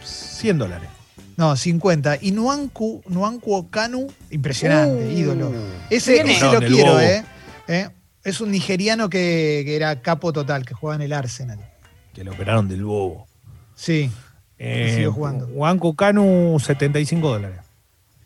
100 0.02 0.58
dólares. 0.58 0.88
No, 1.36 1.54
50. 1.56 2.18
Y 2.20 2.32
Nuancu, 2.32 3.02
Nuancu 3.08 3.54
Okanu, 3.54 4.06
impresionante, 4.30 5.04
Uh. 5.06 5.10
ídolo. 5.18 5.52
Ese, 5.90 6.20
ese 6.22 6.52
lo 6.52 6.60
quiero. 6.60 7.00
¿eh? 7.00 7.24
¿Eh? 7.68 7.88
Es 8.24 8.40
un 8.40 8.50
nigeriano 8.50 9.08
que, 9.08 9.62
que 9.64 9.76
era 9.76 10.00
capo 10.00 10.32
total, 10.32 10.64
que 10.64 10.74
jugaba 10.74 10.96
en 10.96 11.02
el 11.02 11.12
Arsenal. 11.12 11.58
Que 12.14 12.24
lo 12.24 12.32
operaron 12.32 12.68
del 12.68 12.84
bobo. 12.84 13.26
Sí, 13.74 14.10
Eh, 14.58 14.94
sigo 14.96 15.12
jugando. 15.12 15.46
Juan 15.54 15.78
Cocanu, 15.78 16.56
75 16.58 17.28
dólares. 17.28 17.58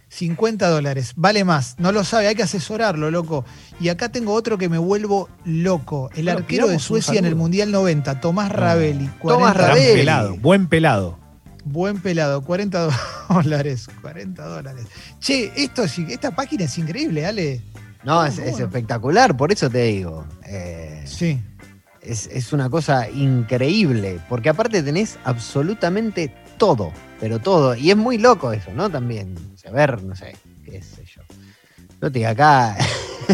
50 0.09 0.69
dólares. 0.69 1.13
Vale 1.17 1.45
más. 1.45 1.75
No 1.79 1.93
lo 1.93 2.03
sabe, 2.05 2.29
hay 2.29 2.35
que 2.35 2.43
asesorarlo, 2.43 3.11
loco. 3.11 3.45
Y 3.81 3.89
acá 3.91 4.09
tengo 4.09 4.33
otro 4.33 4.57
que 4.59 4.69
me 4.69 4.79
vuelvo 4.79 5.29
loco. 5.45 6.11
El 6.15 6.29
arquero 6.29 6.67
de 6.69 6.79
Suecia 6.79 7.19
en 7.19 7.27
el. 7.27 7.37
Mundial 7.37 7.71
90, 7.71 8.21
Tomás 8.21 8.51
Rabelli. 8.51 9.09
40 9.21 9.29
Tomás 9.29 9.57
Rabelli. 9.57 9.95
pelado, 9.99 10.37
buen 10.37 10.67
pelado. 10.67 11.19
Buen 11.65 12.01
pelado, 12.01 12.41
40 12.43 12.89
dólares. 13.29 13.89
40 14.01 14.43
dólares. 14.47 14.87
Che, 15.21 15.53
esto, 15.57 15.85
es- 15.85 15.99
esta 15.99 16.31
página 16.35 16.65
es 16.65 16.79
increíble, 16.79 17.27
Ale. 17.27 17.61
No, 18.05 18.25
es, 18.25 18.39
espectacular, 18.39 19.37
por 19.37 19.53
eso 19.53 19.69
te 19.69 19.83
digo. 19.83 20.25
eh, 20.47 21.03
Sí. 21.05 21.41
es, 22.01 22.29
es 22.33 22.53
una 22.55 22.71
cosa 22.71 23.11
increíble, 23.11 24.19
porque 24.29 24.49
aparte 24.49 24.83
tenés 24.83 25.19
absolutamente 25.25 26.33
todo, 26.57 26.93
pero 27.21 27.39
todo. 27.39 27.75
Y 27.75 27.91
es 27.91 27.97
muy 27.97 28.19
loco 28.19 28.53
eso, 28.53 28.71
¿no? 28.75 28.91
También, 28.91 29.35
saber, 29.57 30.03
no 30.03 30.15
sé, 30.15 30.37
qué 30.65 30.83
sé 30.83 31.05
yo. 31.05 31.23
No 32.01 32.11
te 32.13 32.19
digo, 32.21 32.31
acá. 32.31 32.77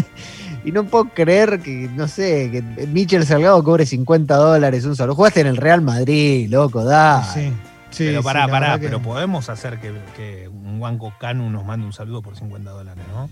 y 0.65 0.71
no 0.71 0.85
puedo 0.85 1.05
creer 1.13 1.59
que, 1.61 1.89
no 1.95 2.07
sé, 2.07 2.49
que 2.51 2.87
Michel 2.87 3.25
Salgado 3.25 3.63
cobre 3.63 3.85
50 3.85 4.35
dólares 4.35 4.85
un 4.85 4.95
solo. 4.95 5.15
Jugaste 5.15 5.41
en 5.41 5.47
el 5.47 5.57
Real 5.57 5.81
Madrid, 5.81 6.47
loco, 6.49 6.83
da. 6.83 7.23
sí. 7.33 7.51
Sí, 7.91 8.07
pero 8.07 8.19
sí, 8.19 8.23
pará, 8.25 8.45
la 8.45 8.51
pará, 8.51 8.77
que- 8.79 8.87
pero 8.87 9.01
podemos 9.01 9.47
hacer 9.47 9.79
que, 9.79 9.93
que 10.17 10.49
un 10.49 10.81
Wanko 10.81 11.13
Canu 11.17 11.49
nos 11.49 11.63
mande 11.63 11.85
un 11.85 11.93
saludo 11.93 12.21
por 12.21 12.35
50 12.35 12.69
dólares, 12.71 13.01
¿no? 13.13 13.29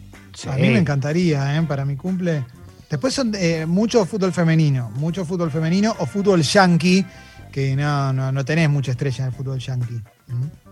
A 0.50 0.56
mí 0.56 0.70
me 0.70 0.78
encantaría, 0.80 1.58
¿eh? 1.58 1.62
Para 1.64 1.84
mi 1.84 1.98
cumple. 1.98 2.46
Después 2.90 3.14
son 3.14 3.34
eh, 3.36 3.66
mucho 3.66 4.06
fútbol 4.06 4.32
femenino, 4.32 4.90
mucho 4.96 5.26
fútbol 5.26 5.52
femenino 5.52 5.94
o 6.00 6.06
fútbol 6.06 6.44
yankee, 6.44 7.06
que 7.52 7.76
no, 7.76 8.14
no, 8.14 8.32
no 8.32 8.46
tenés 8.46 8.70
mucha 8.70 8.92
estrella 8.92 9.26
en 9.26 9.32
el 9.32 9.36
fútbol 9.36 9.60
yankee. 9.60 10.02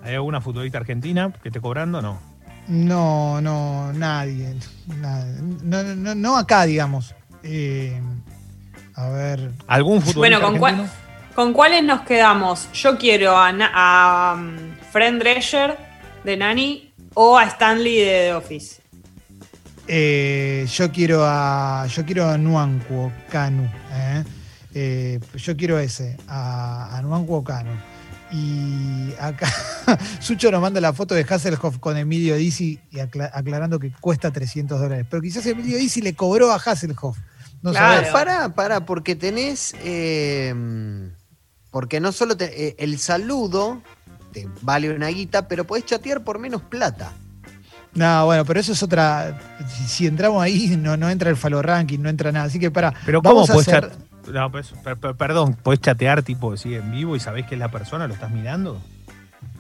¿Hay 0.04 0.15
alguna 0.15 0.41
futbolista 0.41 0.78
argentina 0.80 1.32
que 1.41 1.50
esté 1.50 1.62
cobrando? 1.62 2.02
No. 2.02 2.19
No, 2.67 3.41
no, 3.41 3.91
nadie. 3.93 4.56
nadie. 4.88 5.34
No, 5.63 5.84
no, 5.84 6.15
no 6.15 6.38
acá, 6.38 6.63
digamos. 6.65 7.13
Eh, 7.43 8.00
a 8.95 9.10
ver. 9.10 9.52
¿Algún 9.67 10.02
futbolista 10.02 10.19
Bueno, 10.19 10.41
¿con 10.41 10.58
cuál- 10.60 10.74
argentino? 10.76 11.02
¿Con 11.36 11.54
cuáles 11.54 11.84
nos 11.84 12.02
quedamos? 12.02 12.69
Yo 12.74 12.97
quiero 12.97 13.38
a, 13.38 13.50
a 13.74 14.36
um, 14.36 14.56
Fred 14.91 15.17
Drescher 15.17 15.78
de 16.24 16.36
Nani 16.38 16.93
o 17.13 17.38
a 17.38 17.45
Stanley 17.45 18.00
de 18.00 18.06
The 18.06 18.34
Office. 18.34 18.82
eh, 19.88 20.65
yo 20.69 20.91
quiero 20.91 21.24
a. 21.26 21.88
Yo 21.88 22.06
quiero 22.06 22.30
a 22.30 22.38
Nuancuo 22.38 23.12
Canu. 23.30 23.63
¿eh? 23.93 24.24
Eh, 24.74 25.19
yo 25.36 25.56
quiero 25.58 25.80
ese, 25.80 26.17
a, 26.28 26.95
a 26.97 27.02
Nuancuo 27.02 27.43
Canu. 27.43 27.71
Y 28.32 29.13
acá 29.20 29.48
Sucho 30.20 30.52
nos 30.52 30.62
manda 30.62 30.80
la 30.80 30.94
foto 30.94 31.13
de 31.15 31.26
Hasselhoff 31.30 31.80
con 31.80 31.98
Emilio 31.98 32.36
Dizzi 32.36 32.80
y 32.91 33.00
acla- 33.00 33.30
aclarando 33.34 33.78
que 33.80 33.91
cuesta 34.00 34.32
300 34.32 34.80
dólares. 34.80 35.06
Pero 35.10 35.22
quizás 35.22 35.46
Emilio 35.46 35.78
Dizzi 35.78 36.02
le 36.02 36.13
cobró 36.13 36.52
a 36.52 36.56
Hasselhoff. 36.56 37.17
No 37.62 37.72
Claro. 37.72 38.12
Pará, 38.13 38.56
pará, 38.56 38.86
porque 38.86 39.15
tenés. 39.15 39.76
eh, 39.84 40.54
porque 41.72 42.00
no 42.00 42.12
solo 42.12 42.36
te- 42.38 42.67
eh, 42.70 42.76
el 42.80 42.98
saludo 43.00 43.82
te 44.34 44.48
vale 44.62 44.89
una 44.96 45.08
guita, 45.10 45.48
pero 45.48 45.65
podés 45.65 45.86
chatear 45.86 46.24
por 46.24 46.39
menos 46.39 46.62
plata. 46.62 47.13
No, 47.94 48.26
bueno, 48.26 48.46
pero 48.46 48.60
eso 48.62 48.72
es 48.72 48.82
otra. 48.82 49.38
Si, 49.67 49.84
si 49.88 50.08
entramos 50.08 50.41
ahí, 50.41 50.78
no, 50.78 50.96
no 50.96 51.10
entra 51.10 51.30
el 51.30 51.36
Falo 51.36 51.62
Ranking, 51.62 52.00
no 52.00 52.08
entra 52.10 52.32
nada. 52.32 52.46
Así 52.46 52.58
que 52.58 52.72
para. 52.72 52.94
Pero 53.06 53.22
¿cómo 53.22 53.36
vamos 53.36 53.50
a 53.50 53.54
podés 53.54 53.67
hacer. 53.67 53.91
No, 54.27 54.51
pues, 54.51 54.73
per- 54.84 54.97
per- 54.97 55.15
perdón, 55.15 55.55
¿podés 55.55 55.81
chatear 55.81 56.23
tipo 56.23 56.53
en 56.63 56.91
vivo 56.91 57.15
y 57.15 57.19
sabés 57.19 57.45
que 57.47 57.55
es 57.55 57.60
la 57.60 57.71
persona? 57.71 58.07
¿Lo 58.07 58.13
estás 58.13 58.31
mirando? 58.31 58.81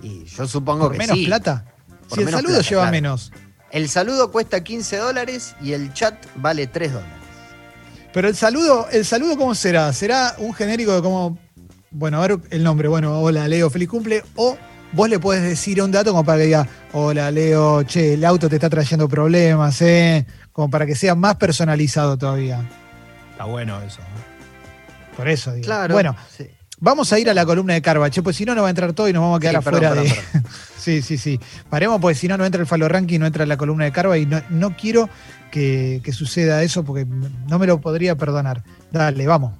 Y 0.03 0.25
yo 0.25 0.47
supongo 0.47 0.83
por 0.85 0.91
que 0.93 0.97
menos 0.99 1.17
sí. 1.17 1.25
plata. 1.25 1.65
Por 2.07 2.17
si 2.17 2.23
el 2.23 2.29
saludo 2.29 2.53
plata, 2.55 2.69
lleva 2.69 2.81
claro. 2.83 2.91
menos. 2.91 3.31
El 3.71 3.89
saludo 3.89 4.31
cuesta 4.31 4.63
15 4.63 4.97
dólares 4.97 5.55
y 5.61 5.73
el 5.73 5.93
chat 5.93 6.15
vale 6.35 6.67
3 6.67 6.93
dólares. 6.93 7.15
Pero 8.13 8.27
el 8.27 8.35
saludo, 8.35 8.87
¿el 8.91 9.05
saludo 9.05 9.37
cómo 9.37 9.55
será? 9.55 9.91
¿Será 9.93 10.35
un 10.37 10.53
genérico 10.53 10.93
de 10.93 11.01
como. 11.01 11.37
Bueno, 11.91 12.21
a 12.21 12.27
ver 12.27 12.37
el 12.49 12.63
nombre. 12.63 12.87
Bueno, 12.87 13.19
hola 13.19 13.47
Leo, 13.47 13.69
feliz 13.69 13.87
cumple. 13.87 14.23
O 14.35 14.57
vos 14.91 15.09
le 15.09 15.19
podés 15.19 15.43
decir 15.43 15.81
un 15.81 15.91
dato 15.91 16.11
como 16.11 16.23
para 16.25 16.39
que 16.39 16.45
diga, 16.45 16.67
hola 16.91 17.31
Leo, 17.31 17.83
che, 17.83 18.13
el 18.15 18.25
auto 18.25 18.49
te 18.49 18.55
está 18.55 18.69
trayendo 18.69 19.07
problemas, 19.07 19.81
¿eh? 19.81 20.25
Como 20.51 20.69
para 20.69 20.85
que 20.85 20.95
sea 20.95 21.15
más 21.15 21.35
personalizado 21.37 22.17
todavía. 22.17 22.61
Está 23.31 23.45
bueno 23.45 23.81
eso. 23.81 24.01
Por 25.15 25.27
eso 25.27 25.53
digo. 25.53 25.65
Claro. 25.65 25.93
Bueno, 25.93 26.15
sí. 26.35 26.47
vamos 26.79 27.11
a 27.13 27.19
ir 27.19 27.29
a 27.29 27.33
la 27.33 27.45
columna 27.45 27.73
de 27.73 27.81
Carvache, 27.81 28.21
pues 28.21 28.35
si 28.35 28.45
no, 28.45 28.55
no 28.55 28.61
va 28.61 28.67
a 28.67 28.71
entrar 28.71 28.93
todo 28.93 29.07
y 29.09 29.13
nos 29.13 29.21
vamos 29.21 29.37
a 29.37 29.39
quedar 29.39 29.55
Sí, 29.55 29.61
perdón, 29.63 29.83
afuera 29.85 30.01
de. 30.03 30.09
perdón, 30.09 30.23
perdón. 30.33 30.51
Sí, 30.77 31.01
sí, 31.01 31.17
sí. 31.17 31.39
Paremos 31.69 31.99
porque 32.01 32.15
si 32.15 32.27
no, 32.27 32.37
no 32.37 32.45
entra 32.45 32.61
el 32.61 32.67
Falo 32.67 32.87
Ranking, 32.87 33.19
no 33.19 33.25
entra 33.25 33.45
la 33.45 33.57
columna 33.57 33.85
de 33.85 33.91
Carva 33.91 34.17
y 34.17 34.25
no, 34.25 34.41
no 34.49 34.75
quiero 34.75 35.09
que, 35.51 36.01
que 36.03 36.11
suceda 36.13 36.63
eso 36.63 36.83
porque 36.83 37.05
no 37.05 37.59
me 37.59 37.67
lo 37.67 37.79
podría 37.81 38.15
perdonar. 38.15 38.63
Dale, 38.91 39.27
vamos. 39.27 39.53